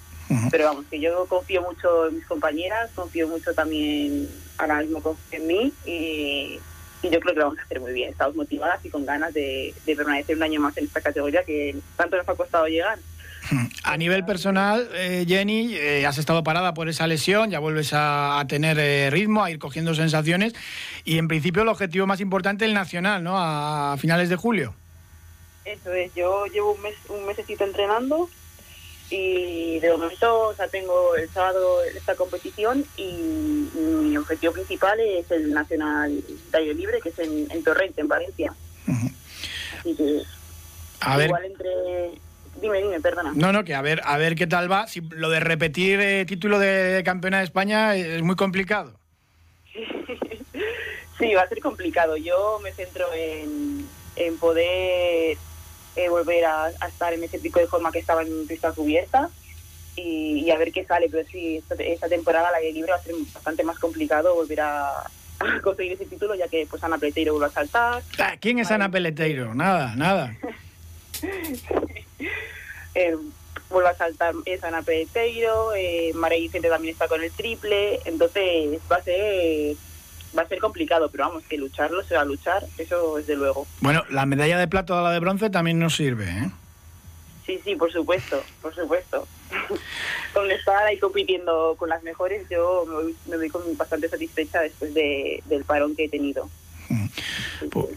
Pero 0.49 0.65
vamos, 0.65 0.86
que 0.89 0.99
yo 0.99 1.25
confío 1.27 1.62
mucho 1.62 2.07
en 2.07 2.15
mis 2.15 2.25
compañeras, 2.25 2.89
confío 2.95 3.27
mucho 3.27 3.53
también 3.53 4.27
ahora 4.57 4.81
mismo 4.81 5.01
confío 5.01 5.39
en 5.39 5.47
mí 5.47 5.73
y, 5.86 6.59
yo 7.03 7.19
creo 7.19 7.33
que 7.33 7.39
lo 7.39 7.45
vamos 7.47 7.59
a 7.59 7.63
hacer 7.63 7.81
muy 7.81 7.91
bien. 7.91 8.09
Estamos 8.12 8.36
motivadas 8.36 8.83
y 8.86 8.89
con 8.89 9.05
ganas 9.05 9.33
de, 9.33 9.73
permanecer 9.86 10.38
un 10.38 10.43
año 10.43 10.62
más 10.62 10.75
en 10.77 10.86
esta 10.86 11.01
categoría 11.01 11.43
que 11.43 11.75
tanto 11.97 12.15
nos 12.15 12.27
ha 12.27 12.33
costado 12.33 12.65
llegar. 12.65 12.97
A 13.83 13.97
nivel 13.97 14.23
personal, 14.23 14.89
eh, 14.93 15.25
Jenny, 15.27 15.75
eh, 15.75 16.05
has 16.05 16.17
estado 16.17 16.43
parada 16.43 16.73
por 16.73 16.88
esa 16.88 17.05
lesión, 17.05 17.51
ya 17.51 17.59
vuelves 17.59 17.91
a, 17.93 18.41
tener 18.47 19.12
ritmo, 19.12 19.43
a 19.43 19.51
ir 19.51 19.59
cogiendo 19.59 19.93
sensaciones 19.93 20.53
y 21.03 21.17
en 21.17 21.27
principio 21.27 21.63
el 21.63 21.67
objetivo 21.67 22.07
más 22.07 22.21
importante 22.21 22.63
el 22.63 22.73
nacional, 22.73 23.21
¿no? 23.21 23.33
a 23.38 23.97
finales 23.99 24.29
de 24.29 24.38
julio. 24.38 24.73
Eso 25.65 25.93
es, 25.93 26.13
yo 26.13 26.45
llevo 26.47 26.73
un 26.73 26.82
mes 26.82 26.95
un 27.10 27.26
mesecito 27.26 27.63
entrenando 27.63 28.30
y 29.10 29.80
de 29.80 29.91
momento 29.91 30.49
o 30.49 30.56
sea, 30.56 30.67
tengo 30.67 31.15
el 31.15 31.30
sábado 31.30 31.84
esta 31.84 32.15
competición 32.15 32.86
y 32.97 33.12
mi 33.76 34.17
objetivo 34.17 34.54
principal 34.54 34.99
es 34.99 35.30
el 35.32 35.54
Nacional 35.54 36.23
de 36.52 36.58
Aire 36.58 36.73
Libre, 36.73 36.99
que 37.02 37.10
es 37.10 37.19
en, 37.19 37.63
Torrente, 37.63 38.02
en 38.02 38.08
Valencia. 38.08 38.54
Así 39.80 39.95
que 39.95 40.23
igual 41.23 41.45
entre 41.45 42.21
Dime, 42.62 42.82
dime, 42.82 43.02
perdona. 43.02 43.34
No, 43.36 43.52
no, 43.52 43.63
que 43.63 43.76
a 43.76 43.82
ver, 43.82 44.02
a 44.06 44.17
ver 44.17 44.36
qué 44.36 44.47
tal 44.47 44.71
va. 44.71 44.88
Si 44.88 45.02
lo 45.02 45.30
de 45.30 45.39
repetir 45.39 45.99
eh, 45.99 46.26
título 46.26 46.60
de 46.60 47.02
campeona 47.04 47.39
de 47.39 47.43
España 47.43 47.95
es 47.95 48.21
muy 48.21 48.36
complicado. 48.36 48.93
sí, 51.19 51.34
va 51.34 51.41
a 51.41 51.49
ser 51.49 51.60
complicado. 51.60 52.15
Yo 52.15 52.60
me 52.63 52.71
centro 52.71 53.06
en, 53.13 53.86
en 54.15 54.38
poder 54.38 55.38
eh, 55.95 56.10
volver 56.10 56.45
a, 56.45 56.69
estar 56.88 57.13
en 57.13 57.23
ese 57.23 57.39
pico 57.39 57.60
de 57.60 57.67
forma 57.67 57.91
que 57.91 57.99
estaba 57.99 58.21
en 58.21 58.47
pista 58.47 58.71
cubierta 58.71 59.29
y, 59.95 60.49
a 60.49 60.58
ver 60.58 60.71
qué 60.71 60.86
sale. 60.86 61.08
Pero 61.10 61.27
sí, 61.27 61.62
esta, 61.79 62.10
temporada 62.10 62.51
la 62.51 62.60
de 62.60 62.71
libre 62.71 62.91
va 62.91 62.97
a 62.97 63.03
ser 63.03 63.15
bastante 63.34 63.63
más 63.63 63.79
complicado 63.79 64.36
volver 64.36 64.62
a, 64.62 65.10
conseguir 65.62 65.93
ese 65.93 66.06
título, 66.06 66.36
ya 66.36 66.47
que 66.47 66.65
pues 66.69 66.84
Ana 66.84 66.97
Peleteiro 66.97 67.34
vuelve 67.34 67.47
a 67.47 67.51
saltar. 67.51 68.03
Ah, 68.19 68.36
¿Quién 68.39 68.60
es 68.60 68.71
Ana 68.71 68.89
Peleteiro? 68.89 69.53
Nada, 69.53 69.95
nada. 69.95 70.36
eh, 72.95 73.17
vuelve 73.69 73.89
a 73.89 73.95
saltar 73.95 74.36
es 74.45 74.63
Ana 74.63 74.82
Peleteiro, 74.84 75.73
eh, 75.75 76.12
María 76.13 76.39
Vicente 76.39 76.69
también 76.69 76.93
está 76.93 77.08
con 77.08 77.23
el 77.23 77.32
triple, 77.32 77.99
entonces 78.06 78.79
va 78.91 78.97
a 78.97 79.03
ser 79.03 79.75
va 80.38 80.43
a 80.43 80.48
ser 80.48 80.60
complicado, 80.60 81.10
pero 81.12 81.26
vamos, 81.26 81.43
que 81.43 81.58
lucharlo 81.58 82.04
se 82.04 82.15
va 82.15 82.22
a 82.22 82.26
luchar, 82.26 82.65
eso 82.78 83.17
es 83.17 83.28
de 83.28 83.36
luego. 83.36 83.67
Bueno, 83.82 84.04
la 84.10 84.26
medalla 84.26 84.58
de 84.58 84.67
plata 84.67 84.96
o 84.96 85.04
la 85.04 85.12
de 85.12 85.19
bronce 85.19 85.50
también 85.50 85.80
nos 85.80 85.96
sirve, 85.96 86.26
¿eh? 86.26 86.52
Sí, 87.46 87.60
sí, 87.63 87.76
por 87.76 87.91
supuesto, 87.91 88.41
por 88.62 88.74
supuesto. 88.74 89.28
con 90.34 90.50
estar 90.50 90.86
ahí 90.86 90.98
compitiendo 90.98 91.76
con 91.78 91.89
las 91.89 92.02
mejores, 92.04 92.48
yo 92.50 92.86
me 92.88 92.93
voy, 92.93 93.15
me 93.28 93.38
voy 93.38 93.50
con 93.50 93.62
bastante 93.78 94.08
satisfecha 94.10 94.62
después 94.62 94.93
de, 94.93 95.43
del 95.46 95.63
parón 95.65 95.96
que 95.96 96.06
he 96.06 96.10
tenido. 96.10 96.50
Mm. 96.89 97.08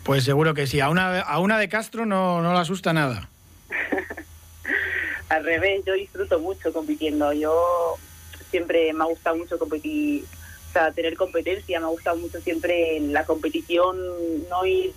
Pues, 0.02 0.24
seguro 0.24 0.54
que 0.54 0.66
sí. 0.66 0.80
A 0.80 0.88
una, 0.88 1.20
a 1.20 1.38
una 1.38 1.58
de 1.58 1.68
Castro 1.68 2.06
no, 2.06 2.42
no 2.42 2.52
le 2.52 2.58
asusta 2.58 2.92
nada. 2.92 3.28
Al 5.28 5.44
revés, 5.44 5.84
yo 5.84 5.94
disfruto 5.94 6.38
mucho 6.38 6.72
compitiendo. 6.72 7.32
Yo 7.32 7.96
siempre 8.50 8.92
me 8.92 9.04
ha 9.04 9.06
gustado 9.06 9.36
mucho 9.36 9.58
competir, 9.58 10.24
sea, 10.78 10.92
tener 10.92 11.16
competencia. 11.16 11.80
Me 11.80 11.86
ha 11.86 11.90
gustado 11.90 12.16
mucho 12.16 12.40
siempre 12.40 13.00
la 13.00 13.24
competición, 13.24 13.96
no 14.48 14.66
ir 14.66 14.92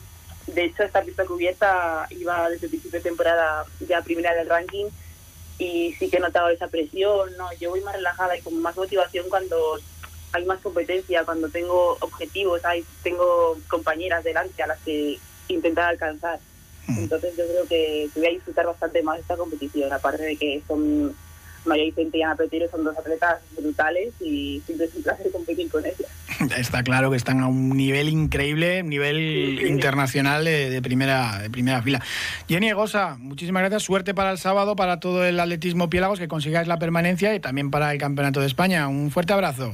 de 0.54 0.66
hecho, 0.66 0.84
esta 0.84 1.04
pista 1.04 1.26
cubierta 1.26 2.08
iba 2.10 2.50
desde 2.50 2.66
el 2.66 2.70
principio 2.72 3.00
de 3.00 3.10
temporada 3.10 3.66
ya 3.88 4.02
primera 4.02 4.34
del 4.34 4.50
ranking 4.50 4.86
y 5.58 5.94
sí 6.00 6.10
que 6.10 6.18
he 6.18 6.20
notado 6.20 6.50
esa 6.50 6.68
presión, 6.68 7.36
¿no? 7.38 7.52
Yo 7.60 7.70
voy 7.70 7.82
más 7.82 7.96
relajada 7.96 8.38
y 8.38 8.42
con 8.42 8.60
más 8.62 8.76
motivación 8.76 9.28
cuando 9.30 9.80
hay 10.32 10.46
más 10.46 10.60
competencia, 10.60 11.26
cuando 11.26 11.50
tengo 11.50 11.98
objetivos, 12.00 12.64
hay, 12.66 12.86
tengo 13.04 13.58
compañeras 13.68 14.24
delante 14.24 14.62
a 14.64 14.68
las 14.68 14.80
que 14.80 15.20
intentar 15.50 15.90
alcanzar. 15.90 16.40
Mm. 16.88 17.00
Entonces 17.00 17.36
yo 17.36 17.46
creo 17.46 17.68
que 17.68 18.10
voy 18.16 18.28
a 18.28 18.32
disfrutar 18.32 18.66
bastante 18.66 19.04
más 19.04 19.20
esta 19.20 19.36
competición, 19.36 19.92
aparte 19.92 20.24
de 20.24 20.36
que 20.36 20.64
son 20.68 21.16
María 21.70 21.86
Vicente 21.86 22.18
y 22.18 22.24
Ana 22.24 22.36
Petiro 22.36 22.68
son 22.70 22.84
dos 22.84 22.98
atletas 22.98 23.40
brutales 23.58 24.14
y 24.20 24.62
siempre 24.66 24.88
es 24.88 24.96
un 24.96 25.04
placer 25.04 25.32
competir 25.32 25.70
con 25.70 25.86
ellas. 25.86 26.10
Está 26.58 26.84
claro 26.84 27.12
que 27.12 27.18
están 27.18 27.42
a 27.42 27.48
un 27.48 27.70
nivel 27.70 28.10
increíble, 28.10 28.84
nivel 28.84 29.66
internacional 29.68 30.46
de, 30.46 30.82
primera, 30.82 31.40
de 31.40 31.50
primera 31.50 31.82
fila. 31.82 32.02
Jenny 32.48 32.70
Egosa, 32.70 33.16
muchísimas 33.20 33.62
gracias. 33.62 33.84
Suerte 33.84 34.14
para 34.14 34.32
el 34.32 34.38
sábado, 34.38 34.76
para 34.76 35.00
todo 35.00 35.26
el 35.26 35.40
atletismo 35.40 35.90
Piélagos, 35.90 36.20
que 36.20 36.28
consigáis 36.28 36.68
la 36.68 36.80
permanencia 36.80 37.34
y 37.36 37.40
también 37.40 37.72
para 37.72 37.92
el 37.92 38.00
Campeonato 38.00 38.40
de 38.40 38.48
España. 38.48 38.88
Un 38.88 39.12
fuerte 39.12 39.34
abrazo. 39.34 39.74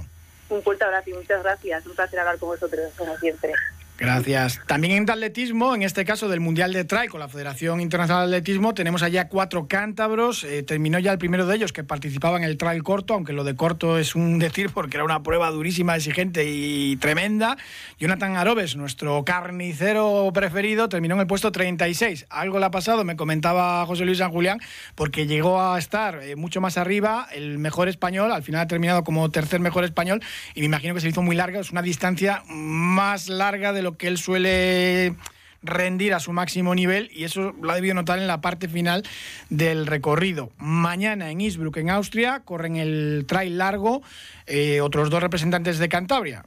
Un 0.50 0.62
fuerte 0.62 0.84
abrazo 0.84 1.10
y 1.10 1.14
muchas 1.14 1.42
gracias. 1.44 1.86
Un 1.86 1.96
placer 1.96 2.20
hablar 2.20 2.38
con 2.38 2.50
vosotros, 2.50 2.92
como 2.98 3.18
siempre. 3.18 3.54
Gracias. 3.98 4.60
También 4.68 4.94
en 4.94 5.10
atletismo, 5.10 5.74
en 5.74 5.82
este 5.82 6.04
caso 6.04 6.28
del 6.28 6.42
Mundial 6.42 6.74
de 6.74 6.84
Trail 6.84 7.10
con 7.10 7.22
la 7.22 7.30
Federación 7.30 7.80
Internacional 7.80 8.30
de 8.30 8.38
Atletismo, 8.38 8.74
tenemos 8.74 9.04
allá 9.04 9.30
cuatro 9.30 9.68
cántabros. 9.70 10.44
Eh, 10.44 10.64
terminó 10.64 11.00
ya 11.00 11.14
el 11.14 11.18
primero 11.18 11.46
de 11.46 11.56
ellos 11.56 11.72
que 11.72 11.86
participaba 11.86 12.36
en 12.38 12.44
el 12.44 12.58
trail 12.58 12.84
corto, 12.84 13.14
aunque 13.14 13.32
lo 13.32 13.46
de 13.46 13.56
corto 13.56 13.98
es 13.98 14.14
un 14.14 14.38
decir 14.40 14.72
porque 14.74 14.98
era 14.98 15.06
una 15.06 15.24
prueba 15.24 15.50
durísima, 15.50 15.96
exigente 15.96 16.44
y 16.46 16.98
tremenda. 16.98 17.56
Jonathan 17.98 18.36
Arobes, 18.36 18.76
nuestro 18.76 19.24
carnicero 19.24 20.30
preferido, 20.34 20.90
terminó 20.90 21.16
en 21.16 21.22
el 21.22 21.28
puesto 21.28 21.54
36. 21.54 22.26
Algo 22.30 22.60
le 22.60 22.66
ha 22.66 22.72
pasado, 22.72 23.06
me 23.06 23.16
comentaba 23.16 23.86
José 23.86 24.04
Luis 24.04 24.18
San 24.18 24.32
Julián, 24.32 24.60
porque 24.96 25.26
llegó 25.26 25.62
a 25.62 25.80
estar 25.80 26.22
eh, 26.22 26.36
mucho 26.36 26.60
más 26.60 26.78
arriba, 26.78 27.30
el 27.32 27.60
mejor 27.60 27.88
español, 27.88 28.34
al 28.34 28.44
final 28.44 28.62
ha 28.62 28.68
terminado 28.68 29.06
como 29.06 29.32
tercer 29.32 29.62
mejor 29.62 29.86
español 29.86 30.22
y 30.54 30.60
me 30.60 30.66
imagino 30.66 30.94
que 30.94 31.00
se 31.00 31.08
hizo 31.08 31.22
muy 31.22 31.38
larga, 31.38 31.62
es 31.62 31.72
una 31.72 31.82
distancia 31.82 32.44
más 32.50 33.30
larga 33.30 33.72
de 33.72 33.85
lo 33.86 33.98
que 33.98 34.08
él 34.08 34.18
suele 34.18 35.16
rendir 35.62 36.14
a 36.14 36.20
su 36.20 36.34
máximo 36.34 36.74
nivel 36.74 37.10
y 37.14 37.24
eso 37.24 37.54
lo 37.62 37.72
ha 37.72 37.76
debido 37.76 37.94
notar 37.94 38.20
en 38.20 38.28
la 38.28 38.42
parte 38.42 38.68
final 38.68 39.04
del 39.50 39.86
recorrido. 39.86 40.52
Mañana 40.58 41.30
en 41.30 41.42
Innsbruck, 41.42 41.78
en 41.78 41.92
Austria, 41.92 42.42
corren 42.44 42.76
el 42.76 43.26
trail 43.28 43.58
largo 43.58 44.02
eh, 44.48 44.82
otros 44.82 45.10
dos 45.10 45.22
representantes 45.22 45.78
de 45.78 45.88
Cantabria 45.90 46.44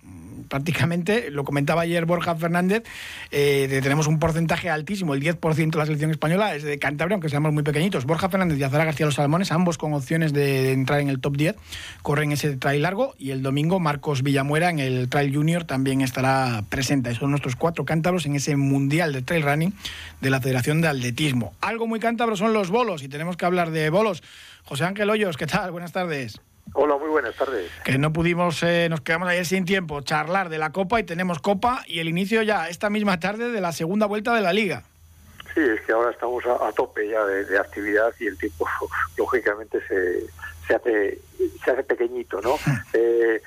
prácticamente, 0.49 1.31
lo 1.31 1.45
comentaba 1.45 1.83
ayer 1.83 2.05
Borja 2.07 2.35
Fernández, 2.37 2.83
eh, 3.31 3.81
tenemos 3.83 4.07
un 4.07 4.19
porcentaje 4.19 4.71
altísimo, 4.71 5.15
el 5.15 5.23
10% 5.23 5.71
de 5.71 5.79
la 5.79 5.87
selección 5.87 6.11
española 6.11 6.55
es 6.55 6.63
de 6.63 6.79
Cantabria, 6.79 7.15
aunque 7.15 7.29
seamos 7.29 7.53
muy 7.53 7.63
pequeñitos. 7.63 8.05
Borja 8.05 8.29
Fernández 8.29 8.59
y 8.59 8.63
Azara 8.63 8.85
García 8.85 9.07
Los 9.07 9.17
Salmones, 9.17 9.53
ambos 9.53 9.79
con 9.79 9.93
opciones 9.95 10.33
de, 10.33 10.73
entrar 10.73 11.01
en 11.01 11.09
el 11.09 11.21
top 11.21 11.37
10, 11.37 11.57
corren 12.03 12.33
ese 12.33 12.57
trail 12.57 12.83
largo 12.83 13.15
y 13.19 13.31
el 13.31 13.43
domingo 13.43 13.81
Marcos 13.81 14.23
Villamuera 14.23 14.71
en 14.71 14.79
el 14.79 15.09
trail 15.09 15.35
junior 15.35 15.65
también 15.65 16.01
estará 16.01 16.65
presente. 16.69 17.15
Son 17.15 17.31
nuestros 17.31 17.57
cuatro 17.57 17.85
cántabros 17.85 18.27
en 18.27 18.35
ese 18.35 18.57
mundial 18.57 19.13
de 19.13 19.23
trail 19.23 19.43
running 19.43 19.75
de 20.21 20.31
la 20.31 20.41
Federación 20.41 20.81
de 20.81 20.89
Atletismo. 20.89 21.55
Algo 21.61 21.87
muy 21.87 22.01
cántabro 22.01 22.37
son 22.37 22.53
los 22.53 22.71
bolos 22.71 23.03
y 23.03 23.09
tenemos 23.09 23.37
que 23.37 23.47
hablar 23.47 23.71
de 23.71 23.91
bolos. 23.91 24.23
José 24.65 24.85
Ángel 24.85 25.11
Hoyos, 25.11 25.37
¿qué 25.37 25.47
tal? 25.47 25.71
Buenas 25.71 25.93
tardes. 25.93 26.41
Hola, 26.75 26.97
muy 26.97 27.09
buenas 27.09 27.35
tardes. 27.35 27.71
Que 27.85 27.99
no 27.99 28.13
pudimos, 28.13 28.63
eh, 28.63 28.89
nos 28.89 29.01
quedamos 29.01 29.29
ayer 29.29 29.47
sin 29.47 29.65
tiempo, 29.65 30.01
charlar 30.03 30.49
de 30.49 30.59
la 30.59 30.71
Copa 30.71 31.01
y 31.01 31.05
tenemos 31.05 31.39
Copa 31.41 31.83
y 31.87 32.01
el 32.01 32.09
inicio 32.09 32.43
ya 32.43 32.69
esta 32.69 32.91
misma 32.91 33.19
tarde 33.21 33.51
de 33.51 33.61
la 33.61 33.73
segunda 33.73 34.07
vuelta 34.07 34.35
de 34.35 34.43
la 34.43 34.53
Liga. 34.53 34.85
Sí, 35.55 35.61
es 35.61 35.81
que 35.81 35.93
ahora 35.93 36.11
estamos 36.11 36.45
a, 36.47 36.71
tope 36.73 37.09
ya 37.09 37.25
de, 37.25 37.59
actividad 37.59 38.13
y 38.21 38.27
el 38.27 38.39
tiempo, 38.39 38.67
lógicamente, 39.17 39.81
se, 39.89 40.27
se, 40.67 40.75
hace, 40.75 41.19
se 41.65 41.71
hace 41.71 41.83
pequeñito, 41.83 42.41
¿no? 42.41 42.57
Eh, 42.95 43.43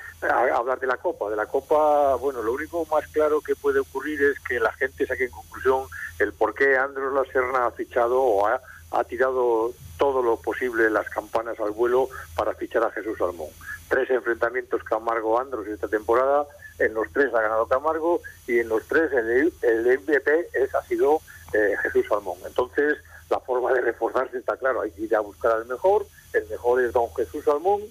hablar 0.54 0.78
de 0.78 0.86
la 0.86 0.96
Copa. 0.96 1.28
De 1.28 1.36
la 1.36 1.46
Copa, 1.46 2.14
bueno, 2.14 2.42
lo 2.42 2.52
único 2.52 2.86
más 2.86 3.06
claro 3.08 3.40
que 3.40 3.56
puede 3.56 3.80
ocurrir 3.80 4.22
es 4.22 4.38
que 4.40 4.60
la 4.60 4.72
gente 4.72 5.06
saque 5.06 5.24
en 5.24 5.30
conclusión 5.30 5.86
el 6.18 6.32
por 6.32 6.54
qué 6.54 6.76
Andros 6.76 7.12
La 7.12 7.32
Serna 7.32 7.66
ha 7.66 7.70
fichado 7.72 8.22
o 8.22 8.46
ha, 8.46 8.60
ha 8.92 9.04
tirado 9.04 9.72
todo 9.98 10.22
lo 10.22 10.36
posible 10.36 10.90
las 10.90 11.08
campanas 11.08 11.58
al 11.60 11.70
vuelo 11.70 12.08
para 12.36 12.54
fichar 12.54 12.84
a 12.84 12.90
Jesús 12.90 13.18
Salmón. 13.18 13.48
Tres 13.88 14.10
enfrentamientos 14.10 14.82
Camargo-Andros 14.84 15.66
esta 15.66 15.88
temporada, 15.88 16.46
en 16.78 16.94
los 16.94 17.10
tres 17.12 17.32
ha 17.34 17.40
ganado 17.40 17.66
Camargo 17.66 18.20
y 18.46 18.58
en 18.58 18.68
los 18.68 18.82
tres 18.84 19.12
el, 19.12 19.52
el 19.62 19.98
MVP 20.00 20.48
es, 20.54 20.74
ha 20.74 20.82
sido 20.82 21.20
eh, 21.52 21.74
Jesús 21.82 22.06
Salmón. 22.08 22.38
Entonces, 22.46 22.98
la 23.30 23.40
forma 23.40 23.72
de 23.72 23.80
reforzarse 23.80 24.38
está 24.38 24.56
claro, 24.56 24.80
hay 24.80 24.90
que 24.90 25.02
ir 25.02 25.16
a 25.16 25.20
buscar 25.20 25.52
al 25.52 25.66
mejor, 25.66 26.06
el 26.32 26.46
mejor 26.48 26.82
es 26.82 26.92
don 26.92 27.12
Jesús 27.14 27.44
Salmón 27.44 27.82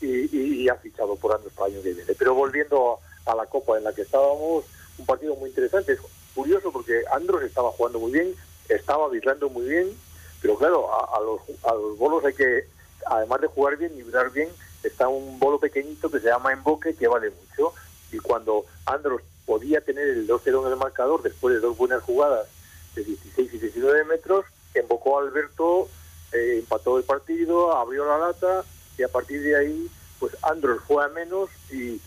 y, 0.00 0.68
ha 0.68 0.74
fichado 0.76 1.16
por 1.16 1.32
Andros 1.32 1.52
para 1.52 1.68
el 1.68 1.74
año 1.74 1.82
que 1.82 1.92
viene. 1.94 2.14
Pero 2.18 2.34
volviendo 2.34 2.98
a, 3.24 3.34
la 3.34 3.46
Copa 3.46 3.78
en 3.78 3.84
la 3.84 3.92
que 3.92 4.02
estábamos, 4.02 4.64
un 4.98 5.06
partido 5.06 5.34
muy 5.36 5.50
interesante, 5.50 5.92
es 5.92 6.00
curioso 6.34 6.72
porque 6.72 7.04
Andros 7.12 7.42
estaba 7.42 7.70
jugando 7.70 8.00
muy 8.00 8.12
bien, 8.12 8.34
estaba 8.68 9.08
vislando 9.08 9.48
muy 9.48 9.68
bien, 9.68 9.96
pero 10.42 10.56
claro, 10.56 10.88
a, 10.92 11.20
los, 11.20 11.40
a 11.64 11.72
los 11.72 11.96
bolos 11.96 12.24
hay 12.24 12.34
que, 12.34 12.64
además 13.06 13.40
de 13.40 13.46
jugar 13.46 13.76
bien 13.76 13.92
y 13.94 14.02
vibrar 14.02 14.30
bien, 14.30 14.48
está 14.82 15.06
un 15.06 15.38
bolo 15.38 15.60
pequeñito 15.60 16.10
que 16.10 16.18
se 16.18 16.26
llama 16.26 16.52
emboque 16.52 16.96
que 16.96 17.06
vale 17.06 17.30
mucho. 17.30 17.72
Y 18.10 18.18
cuando 18.18 18.66
Andros 18.84 19.22
podía 19.46 19.80
tener 19.80 20.08
el 20.08 20.28
2-0 20.28 20.66
en 20.66 20.72
el 20.72 20.78
marcador 20.78 21.22
después 21.22 21.54
de 21.54 21.60
dos 21.60 21.76
buenas 21.76 22.02
jugadas 22.02 22.48
de 22.96 23.04
16 23.04 23.54
y 23.54 23.58
19 23.58 24.04
metros, 24.04 24.44
embocó 24.74 25.18
a 25.18 25.22
Alberto, 25.22 25.88
eh, 26.32 26.56
empató 26.58 26.98
el 26.98 27.04
partido, 27.04 27.76
abrió 27.76 28.04
la 28.04 28.18
lata 28.18 28.64
y 28.98 29.04
a 29.04 29.08
partir 29.08 29.42
de 29.42 29.56
ahí, 29.56 29.90
pues 30.18 30.36
Andros 30.42 30.80
fue 30.86 31.04
a 31.04 31.08
menos 31.08 31.50
y 31.70 32.00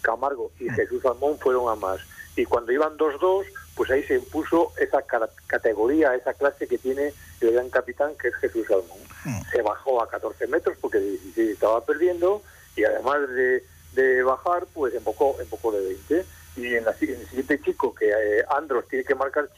Camargo 0.00 0.50
y 0.58 0.68
Jesús 0.70 1.02
Salmón 1.02 1.38
fueron 1.38 1.68
a 1.68 1.74
más. 1.74 2.00
Y 2.36 2.44
cuando 2.46 2.72
iban 2.72 2.96
2-2, 2.96 3.44
pues 3.76 3.90
ahí 3.90 4.02
se 4.04 4.16
impuso 4.16 4.72
esa 4.78 5.02
categoría, 5.46 6.14
esa 6.14 6.34
clase 6.34 6.66
que 6.66 6.78
tiene 6.78 7.12
el 7.48 7.54
gran 7.54 7.70
capitán, 7.70 8.12
que 8.20 8.28
es 8.28 8.34
Jesús 8.36 8.66
Salmón. 8.66 8.98
Hmm. 9.24 9.40
Se 9.50 9.62
bajó 9.62 10.02
a 10.02 10.08
14 10.08 10.46
metros 10.46 10.76
porque 10.80 10.98
de 10.98 11.10
16 11.10 11.50
estaba 11.50 11.84
perdiendo 11.84 12.42
y 12.76 12.84
además 12.84 13.20
de, 13.28 14.22
bajar, 14.24 14.66
pues 14.72 14.94
embocó, 14.94 15.36
embocó 15.40 15.72
de 15.72 15.86
20. 15.86 16.26
Y 16.56 16.66
en, 16.74 16.86
el 16.86 17.26
siguiente 17.28 17.60
chico, 17.60 17.94
que 17.94 18.10
eh, 18.10 18.44
Andros 18.56 18.86
tiene 18.88 19.04
que 19.04 19.14
marcar, 19.14 19.48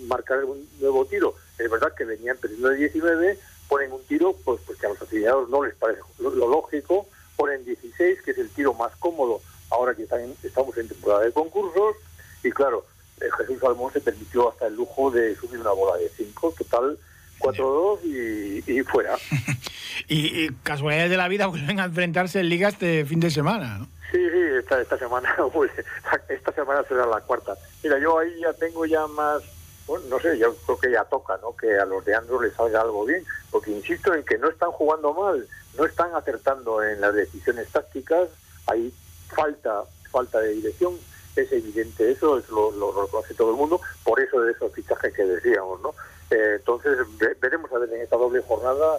marcar 0.00 0.44
un 0.44 0.68
nuevo 0.80 1.04
tiro, 1.06 1.34
es 1.58 1.70
verdad 1.70 1.92
que 1.96 2.04
venían 2.04 2.36
perdiendo 2.36 2.68
de 2.68 2.76
19, 2.76 3.38
ponen 3.68 3.92
un 3.92 4.02
tiro 4.04 4.34
pues, 4.44 4.60
pues 4.66 4.78
que 4.78 4.86
a 4.86 4.88
los 4.90 5.00
afiliados 5.00 5.48
no 5.48 5.64
les 5.64 5.74
parece 5.74 6.00
lo, 6.18 6.30
lógico, 6.30 7.06
ponen 7.36 7.64
16, 7.64 8.22
que 8.22 8.32
es 8.32 8.38
el 8.38 8.50
tiro 8.50 8.74
más 8.74 8.94
cómodo 8.96 9.40
ahora 9.70 9.94
que 9.94 10.02
estamos 10.02 10.76
en 10.76 10.88
temporada 10.88 11.24
de 11.24 11.32
concursos, 11.32 11.96
y 12.42 12.50
claro, 12.50 12.84
Jesús 13.18 13.60
Salmón 13.60 13.92
se 13.92 14.00
permitió 14.00 14.50
hasta 14.50 14.66
el 14.66 14.74
lujo 14.74 15.10
de 15.10 15.36
subir 15.36 15.60
una 15.60 15.70
bola 15.70 15.96
de 15.96 16.08
5. 16.08 16.54
Total, 16.58 16.98
4-2 17.44 18.00
y, 18.04 18.72
y, 18.72 18.82
fuera. 18.82 19.16
y, 20.08 20.48
casualidades 20.62 21.10
de 21.10 21.16
la 21.16 21.28
vida 21.28 21.46
vuelven 21.46 21.80
a 21.80 21.84
enfrentarse 21.84 22.40
en 22.40 22.48
Liga 22.48 22.68
este 22.68 23.04
fin 23.04 23.20
de 23.20 23.30
semana, 23.30 23.78
¿no? 23.78 23.84
Sí, 24.10 24.18
sí, 24.30 24.40
esta, 24.58 24.80
esta 24.80 24.96
semana, 24.96 25.34
esta 26.28 26.52
semana 26.52 26.82
será 26.84 27.06
la 27.06 27.20
cuarta. 27.20 27.56
Mira, 27.82 27.98
yo 27.98 28.18
ahí 28.18 28.32
ya 28.40 28.52
tengo 28.54 28.86
ya 28.86 29.06
más, 29.08 29.42
bueno, 29.86 30.06
no 30.08 30.20
sé, 30.20 30.38
yo 30.38 30.54
creo 30.56 30.78
que 30.78 30.90
ya 30.92 31.04
toca, 31.04 31.36
¿no? 31.42 31.54
Que 31.56 31.78
a 31.78 31.84
los 31.84 32.04
de 32.04 32.14
Andrew 32.14 32.40
les 32.40 32.54
salga 32.54 32.80
algo 32.80 33.04
bien, 33.04 33.24
porque 33.50 33.72
insisto 33.72 34.14
en 34.14 34.24
que 34.24 34.38
no 34.38 34.48
están 34.48 34.70
jugando 34.70 35.12
mal, 35.12 35.46
no 35.76 35.84
están 35.84 36.14
acertando 36.14 36.82
en 36.82 37.00
las 37.00 37.14
decisiones 37.14 37.68
tácticas, 37.68 38.28
hay 38.66 38.92
falta, 39.28 39.82
falta 40.10 40.40
de 40.40 40.54
dirección, 40.54 40.96
es 41.36 41.50
evidente 41.52 42.10
eso, 42.10 42.38
es 42.38 42.48
lo, 42.48 42.70
lo, 42.72 43.02
reconoce 43.02 43.34
todo 43.34 43.50
el 43.50 43.56
mundo, 43.56 43.80
por 44.04 44.20
eso 44.20 44.40
de 44.40 44.52
esos 44.52 44.72
fichajes 44.72 45.12
que 45.12 45.24
decíamos, 45.24 45.80
¿no? 45.82 45.94
Eh, 46.34 46.56
entonces 46.56 46.98
veremos 47.40 47.70
a 47.72 47.78
ver 47.78 47.92
en 47.92 48.02
esta 48.02 48.16
doble 48.16 48.42
jornada 48.42 48.98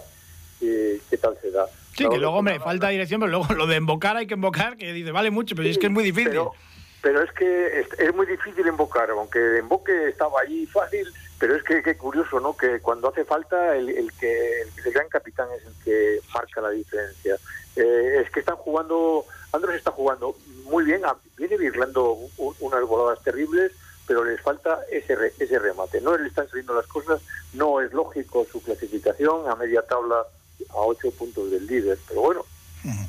eh, 0.62 1.00
qué 1.10 1.18
tal 1.18 1.36
se 1.42 1.50
da. 1.50 1.66
Sí, 1.94 2.08
que 2.08 2.18
luego, 2.18 2.42
me 2.42 2.58
falta 2.60 2.88
dirección, 2.88 3.20
pero 3.20 3.30
luego 3.30 3.54
lo 3.54 3.66
de 3.66 3.76
invocar 3.76 4.16
hay 4.16 4.26
que 4.26 4.34
invocar, 4.34 4.76
que 4.76 4.92
dice, 4.92 5.12
vale 5.12 5.30
mucho, 5.30 5.54
pero 5.54 5.68
es 5.68 5.78
que 5.78 5.86
es 5.86 5.92
muy 5.92 6.04
difícil. 6.04 6.40
Pero, 7.02 7.22
es 7.22 7.30
que 7.32 7.86
es, 7.98 8.14
muy 8.14 8.26
difícil 8.26 8.66
invocar, 8.66 9.10
aunque 9.10 9.58
invoque 9.60 10.08
estaba 10.08 10.40
allí 10.40 10.66
fácil, 10.66 11.06
pero 11.38 11.54
es 11.54 11.62
que 11.62 11.82
qué 11.82 11.96
curioso, 11.96 12.40
¿no? 12.40 12.56
Que 12.56 12.80
cuando 12.80 13.08
hace 13.08 13.24
falta 13.24 13.76
el, 13.76 13.90
el 13.90 14.12
que 14.14 14.62
el, 14.62 14.92
gran 14.92 15.08
capitán 15.08 15.46
es 15.56 15.64
el 15.66 15.84
que 15.84 16.20
marca 16.34 16.60
la 16.60 16.70
diferencia. 16.70 17.36
Eh, 17.76 18.22
es 18.24 18.30
que 18.30 18.40
están 18.40 18.56
jugando, 18.56 19.24
Andrés 19.52 19.76
está 19.76 19.92
jugando 19.92 20.34
muy 20.64 20.84
bien, 20.84 21.02
viene 21.36 21.56
virlando 21.56 22.18
unas 22.60 22.82
voladas 22.82 23.22
terribles, 23.22 23.72
pero 24.06 24.24
les 24.24 24.40
falta 24.40 24.80
ese, 24.90 25.16
ese 25.38 25.58
remate. 25.58 26.00
No 26.00 26.16
le 26.16 26.28
están 26.28 26.48
saliendo 26.48 26.74
las 26.74 26.86
cosas, 26.86 27.20
no 27.52 27.80
es 27.80 27.92
lógico 27.92 28.46
su 28.50 28.62
clasificación 28.62 29.48
a 29.48 29.56
media 29.56 29.82
tabla 29.82 30.24
a 30.70 30.80
ocho 30.80 31.10
puntos 31.10 31.50
del 31.50 31.66
líder, 31.66 31.98
pero 32.08 32.22
bueno, 32.22 32.44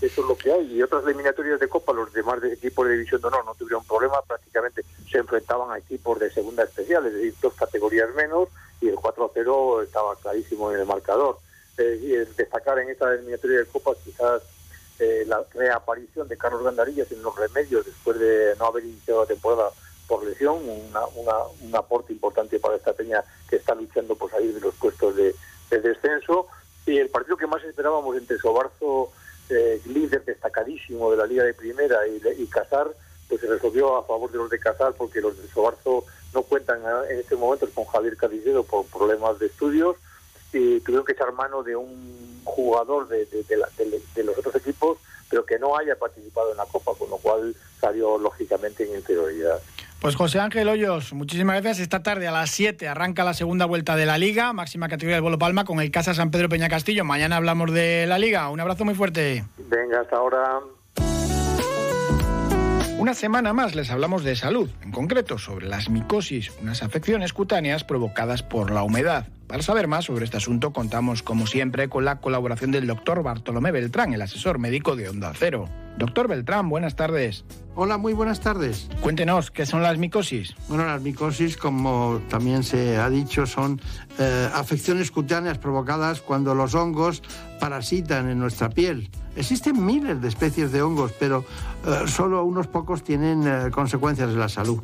eso 0.01 0.21
es 0.21 0.27
lo 0.27 0.37
que 0.37 0.51
hay. 0.51 0.73
Y 0.73 0.81
otras 0.81 1.03
eliminatorias 1.05 1.59
de 1.59 1.69
Copa, 1.69 1.93
los 1.93 2.11
demás 2.11 2.41
de 2.41 2.53
equipos 2.53 2.87
de 2.87 2.93
División 2.93 3.21
de 3.21 3.27
Honor 3.27 3.45
no 3.45 3.55
tuvieron 3.55 3.85
problema, 3.85 4.21
prácticamente 4.27 4.83
se 5.09 5.19
enfrentaban 5.19 5.71
a 5.71 5.77
equipos 5.77 6.19
de 6.19 6.31
segunda 6.31 6.63
especial, 6.63 7.05
es 7.05 7.13
decir, 7.13 7.35
dos 7.41 7.53
categorías 7.53 8.13
menos, 8.15 8.49
y 8.81 8.87
el 8.87 8.95
4-0 8.95 9.83
estaba 9.83 10.15
clarísimo 10.15 10.71
en 10.71 10.79
el 10.79 10.85
marcador. 10.85 11.37
Eh, 11.77 12.27
destacar 12.35 12.79
en 12.79 12.89
esta 12.89 13.13
eliminatoria 13.13 13.59
de 13.59 13.65
Copa 13.65 13.91
quizás 14.03 14.41
eh, 14.97 15.23
la 15.27 15.43
reaparición 15.53 16.27
de 16.27 16.37
Carlos 16.37 16.63
Gandarillas 16.63 17.11
en 17.11 17.21
los 17.21 17.35
remedios 17.35 17.85
después 17.85 18.17
de 18.17 18.55
no 18.57 18.65
haber 18.65 18.83
iniciado 18.83 19.21
la 19.21 19.27
temporada 19.27 19.69
por 20.07 20.25
lesión, 20.25 20.57
un 20.63 21.75
aporte 21.75 22.13
importante 22.13 22.59
para 22.59 22.75
esta 22.75 22.93
peña 22.93 23.23
que 23.49 23.57
está 23.57 23.75
luchando 23.75 24.15
por 24.15 24.31
salir 24.31 24.53
de 24.53 24.61
los 24.61 24.75
puestos 24.75 25.15
de, 25.15 25.35
descenso. 25.69 26.47
Y 26.85 26.97
el 26.97 27.09
partido 27.09 27.35
que 27.35 27.47
más 27.47 27.63
esperábamos 27.63 28.15
entre 28.15 28.37
Sobarzo, 28.37 29.11
eh, 29.49 29.81
líder 29.85 30.23
destacadísimo 30.23 31.11
de 31.11 31.17
la 31.17 31.25
Liga 31.25 31.43
de 31.43 31.53
Primera, 31.53 32.07
y, 32.07 32.21
y 32.41 32.47
Casar, 32.47 32.87
pues 33.27 33.41
se 33.41 33.47
resolvió 33.47 33.97
a 33.97 34.03
favor 34.03 34.31
de 34.31 34.37
los 34.37 34.49
de 34.49 34.59
Casar 34.59 34.93
porque 34.93 35.19
los 35.19 35.37
de 35.37 35.47
Sobarzo 35.49 36.05
no 36.33 36.43
cuentan 36.43 36.81
en 37.09 37.19
este 37.19 37.35
momento 37.35 37.67
con 37.73 37.85
Javier 37.85 38.15
Cadillero 38.15 38.63
por 38.63 38.85
problemas 38.85 39.37
de 39.39 39.47
estudios 39.47 39.97
y 40.53 40.79
tuvieron 40.81 41.05
que 41.05 41.13
echar 41.13 41.33
mano 41.33 41.63
de 41.63 41.75
un 41.75 42.41
jugador 42.43 43.07
de, 43.07 43.25
de, 43.25 44.23
los 44.23 44.37
otros 44.37 44.55
equipos, 44.55 44.97
pero 45.29 45.45
que 45.45 45.59
no 45.59 45.77
haya 45.77 45.95
participado 45.97 46.51
en 46.51 46.57
la 46.57 46.65
Copa, 46.65 46.91
con 46.97 47.09
lo 47.09 47.17
cual 47.17 47.55
salió 47.79 48.17
lógicamente 48.17 48.83
en 48.83 48.95
inferioridad. 48.95 49.59
Pues 49.99 50.15
José 50.15 50.39
Ángel 50.39 50.69
Hoyos, 50.69 51.11
muchísimas 51.13 51.55
gracias. 51.55 51.79
Esta 51.79 52.03
tarde 52.03 52.27
a 52.27 52.31
las 52.31 52.51
7 52.51 52.87
arranca 52.87 53.23
la 53.23 53.33
segunda 53.33 53.65
vuelta 53.65 53.95
de 53.95 54.05
la 54.05 54.19
Liga, 54.19 54.53
máxima 54.53 54.89
categoría 54.89 55.15
del 55.15 55.23
Bolo 55.23 55.39
Palma 55.39 55.65
con 55.65 55.79
el 55.79 55.89
Casa 55.89 56.13
San 56.13 56.29
Pedro 56.29 56.49
Peña 56.49 56.69
Castillo. 56.69 57.03
Mañana 57.03 57.37
hablamos 57.37 57.73
de 57.73 58.05
la 58.05 58.19
Liga. 58.19 58.49
Un 58.49 58.59
abrazo 58.59 58.85
muy 58.85 58.93
fuerte. 58.93 59.43
Venga, 59.57 60.01
hasta 60.01 60.17
ahora. 60.17 60.59
Una 62.97 63.13
semana 63.13 63.53
más 63.53 63.75
les 63.75 63.91
hablamos 63.91 64.23
de 64.23 64.35
salud, 64.35 64.71
en 64.81 64.91
concreto 64.91 65.37
sobre 65.37 65.67
las 65.67 65.87
micosis, 65.87 66.51
unas 66.63 66.81
afecciones 66.81 67.31
cutáneas 67.31 67.83
provocadas 67.83 68.41
por 68.41 68.71
la 68.71 68.81
humedad. 68.81 69.27
Para 69.45 69.61
saber 69.61 69.87
más 69.87 70.05
sobre 70.05 70.25
este 70.25 70.37
asunto 70.37 70.73
contamos 70.73 71.21
como 71.21 71.45
siempre 71.45 71.89
con 71.89 72.05
la 72.05 72.19
colaboración 72.19 72.71
del 72.71 72.87
doctor 72.87 73.21
Bartolomé 73.21 73.71
Beltrán, 73.71 74.13
el 74.13 74.23
asesor 74.23 74.57
médico 74.57 74.95
de 74.95 75.09
Onda 75.09 75.31
Cero. 75.35 75.69
Doctor 75.97 76.27
Beltrán, 76.27 76.69
buenas 76.69 76.95
tardes. 76.95 77.43
Hola, 77.73 77.97
muy 77.97 78.13
buenas 78.13 78.39
tardes. 78.39 78.87
Cuéntenos, 79.01 79.49
¿qué 79.49 79.65
son 79.65 79.81
las 79.81 79.97
micosis? 79.97 80.55
Bueno, 80.67 80.85
las 80.85 81.01
micosis, 81.01 81.57
como 81.57 82.21
también 82.29 82.63
se 82.63 82.97
ha 82.97 83.09
dicho, 83.09 83.47
son 83.47 83.81
eh, 84.19 84.49
afecciones 84.53 85.09
cutáneas 85.09 85.57
provocadas 85.57 86.21
cuando 86.21 86.53
los 86.53 86.75
hongos 86.75 87.23
parasitan 87.59 88.29
en 88.29 88.37
nuestra 88.37 88.69
piel. 88.69 89.09
Existen 89.35 89.83
miles 89.83 90.21
de 90.21 90.27
especies 90.27 90.71
de 90.71 90.83
hongos, 90.83 91.13
pero 91.19 91.45
eh, 91.85 92.07
solo 92.07 92.43
unos 92.43 92.67
pocos 92.67 93.03
tienen 93.03 93.47
eh, 93.47 93.71
consecuencias 93.71 94.29
en 94.29 94.39
la 94.39 94.49
salud. 94.49 94.81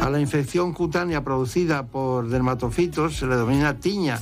A 0.00 0.10
la 0.10 0.18
infección 0.18 0.72
cutánea 0.72 1.22
producida 1.22 1.86
por 1.86 2.28
dermatofitos 2.28 3.16
se 3.16 3.26
le 3.26 3.36
denomina 3.36 3.78
tiña 3.78 4.18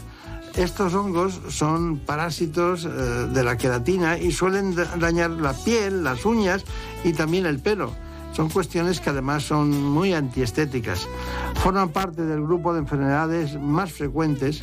estos 0.57 0.95
hongos 0.95 1.41
son 1.49 1.99
parásitos 1.99 2.85
eh, 2.85 2.89
de 2.89 3.45
la 3.45 3.57
queratina 3.57 4.19
y 4.19 4.33
suelen 4.33 4.75
dañar 4.75 5.31
la 5.31 5.53
piel, 5.53 6.03
las 6.03 6.25
uñas 6.25 6.65
y 7.05 7.13
también 7.13 7.47
el 7.47 7.59
pelo. 7.59 7.93
Son 8.33 8.51
cuestiones 8.51 9.01
que 9.01 9.11
además 9.11 9.45
son 9.45 9.71
muy 9.71 10.13
antiestéticas. 10.13 11.09
Forman 11.63 11.91
parte 11.91 12.23
del 12.23 12.43
grupo 12.43 12.75
de 12.75 12.81
enfermedades 12.81 13.59
más 13.59 13.93
frecuentes 13.93 14.61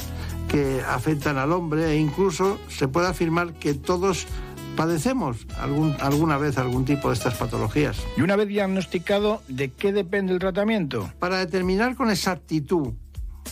que 0.47 0.81
afectan 0.87 1.37
al 1.37 1.51
hombre 1.51 1.91
e 1.91 1.97
incluso 1.97 2.59
se 2.69 2.87
puede 2.87 3.07
afirmar 3.07 3.53
que 3.53 3.73
todos 3.73 4.27
padecemos 4.75 5.47
algún, 5.59 5.95
alguna 5.99 6.37
vez 6.37 6.57
algún 6.57 6.85
tipo 6.85 7.09
de 7.09 7.15
estas 7.15 7.35
patologías. 7.35 7.97
Y 8.17 8.21
una 8.21 8.35
vez 8.35 8.47
diagnosticado, 8.47 9.41
¿de 9.47 9.71
qué 9.71 9.93
depende 9.93 10.33
el 10.33 10.39
tratamiento? 10.39 11.11
Para 11.19 11.37
determinar 11.37 11.95
con 11.95 12.09
exactitud 12.09 12.93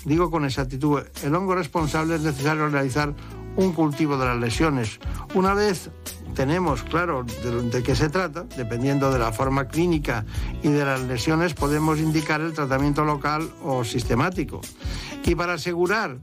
digo 0.06 0.32
con 0.32 0.45
exactitud, 0.45 1.01
el 1.23 1.36
hongo 1.36 1.56
responsable 1.56 2.15
es 2.15 2.21
necesario 2.21 2.67
realizar 2.69 3.13
un 3.56 3.73
cultivo 3.73 4.17
de 4.17 4.25
las 4.25 4.38
lesiones. 4.38 4.99
Una 5.34 5.54
vez 5.54 5.89
tenemos 6.36 6.84
claro 6.84 7.23
de, 7.23 7.84
qué 7.84 7.95
se 7.95 8.10
trata, 8.10 8.45
dependiendo 8.56 9.12
de 9.12 9.19
la 9.19 9.32
forma 9.32 9.67
clínica 9.67 10.25
y 10.63 10.69
de 10.69 10.86
las 10.86 11.01
lesiones, 11.01 11.54
podemos 11.54 11.99
indicar 11.99 12.41
el 12.41 12.54
tratamiento 12.54 13.04
local 13.04 13.49
o 13.63 13.84
sistemático. 13.84 14.62
Y 15.25 15.36
para 15.36 15.54
asegurar 15.54 16.17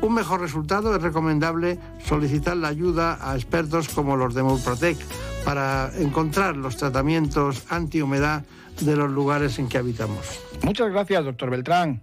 un 0.00 0.14
mejor 0.14 0.40
resultado 0.40 0.94
es 0.94 1.02
recomendable 1.02 1.78
solicitar 2.04 2.56
la 2.56 2.68
ayuda 2.68 3.18
a 3.20 3.34
expertos 3.36 3.88
como 3.88 4.16
los 4.16 4.34
de 4.34 4.42
Murprotec 4.42 4.98
para 5.44 5.90
encontrar 5.98 6.56
los 6.56 6.76
tratamientos 6.76 7.64
antihumedad 7.70 8.44
de 8.80 8.96
los 8.96 9.10
lugares 9.10 9.58
en 9.58 9.68
que 9.68 9.78
habitamos. 9.78 10.40
Muchas 10.62 10.90
gracias, 10.90 11.24
doctor 11.24 11.50
Beltrán. 11.50 12.02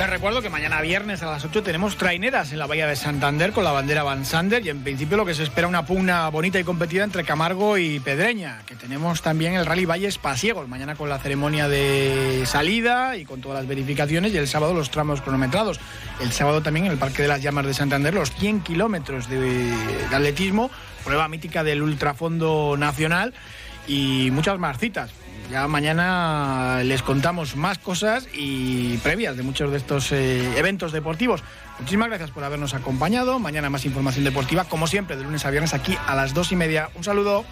Les 0.00 0.08
recuerdo 0.08 0.40
que 0.40 0.48
mañana 0.48 0.80
viernes 0.80 1.22
a 1.22 1.30
las 1.30 1.44
8 1.44 1.62
tenemos 1.62 1.98
traineras 1.98 2.52
en 2.52 2.58
la 2.58 2.66
Bahía 2.66 2.86
de 2.86 2.96
Santander 2.96 3.52
con 3.52 3.64
la 3.64 3.72
bandera 3.72 4.02
Van 4.02 4.24
Sander 4.24 4.64
y 4.64 4.70
en 4.70 4.82
principio 4.82 5.18
lo 5.18 5.26
que 5.26 5.34
se 5.34 5.42
espera 5.42 5.68
una 5.68 5.84
pugna 5.84 6.26
bonita 6.30 6.58
y 6.58 6.64
competida 6.64 7.04
entre 7.04 7.22
Camargo 7.22 7.76
y 7.76 8.00
Pedreña, 8.00 8.62
que 8.64 8.76
tenemos 8.76 9.20
también 9.20 9.52
el 9.52 9.66
Rally 9.66 9.84
Valles 9.84 10.16
Pasiegos, 10.16 10.68
mañana 10.68 10.94
con 10.94 11.10
la 11.10 11.18
ceremonia 11.18 11.68
de 11.68 12.44
salida 12.46 13.18
y 13.18 13.26
con 13.26 13.42
todas 13.42 13.58
las 13.58 13.68
verificaciones 13.68 14.32
y 14.32 14.38
el 14.38 14.48
sábado 14.48 14.72
los 14.72 14.90
tramos 14.90 15.20
cronometrados. 15.20 15.78
El 16.18 16.32
sábado 16.32 16.62
también 16.62 16.86
en 16.86 16.92
el 16.92 16.98
Parque 16.98 17.20
de 17.20 17.28
las 17.28 17.42
Llamas 17.42 17.66
de 17.66 17.74
Santander 17.74 18.14
los 18.14 18.30
100 18.30 18.62
kilómetros 18.62 19.28
de, 19.28 19.38
de 19.38 20.16
atletismo, 20.16 20.70
prueba 21.04 21.28
mítica 21.28 21.62
del 21.62 21.82
ultrafondo 21.82 22.74
nacional 22.78 23.34
y 23.86 24.30
muchas 24.30 24.58
más 24.58 24.78
citas. 24.78 25.10
Ya 25.50 25.66
mañana 25.66 26.82
les 26.84 27.02
contamos 27.02 27.56
más 27.56 27.78
cosas 27.78 28.28
y 28.32 28.98
previas 28.98 29.36
de 29.36 29.42
muchos 29.42 29.72
de 29.72 29.78
estos 29.78 30.12
eh, 30.12 30.56
eventos 30.56 30.92
deportivos. 30.92 31.42
Muchísimas 31.80 32.06
gracias 32.06 32.30
por 32.30 32.44
habernos 32.44 32.72
acompañado. 32.72 33.40
Mañana 33.40 33.68
más 33.68 33.84
información 33.84 34.24
deportiva, 34.24 34.64
como 34.64 34.86
siempre, 34.86 35.16
de 35.16 35.24
lunes 35.24 35.44
a 35.44 35.50
viernes 35.50 35.74
aquí 35.74 35.98
a 36.06 36.14
las 36.14 36.34
dos 36.34 36.52
y 36.52 36.56
media. 36.56 36.90
Un 36.94 37.02
saludo. 37.02 37.44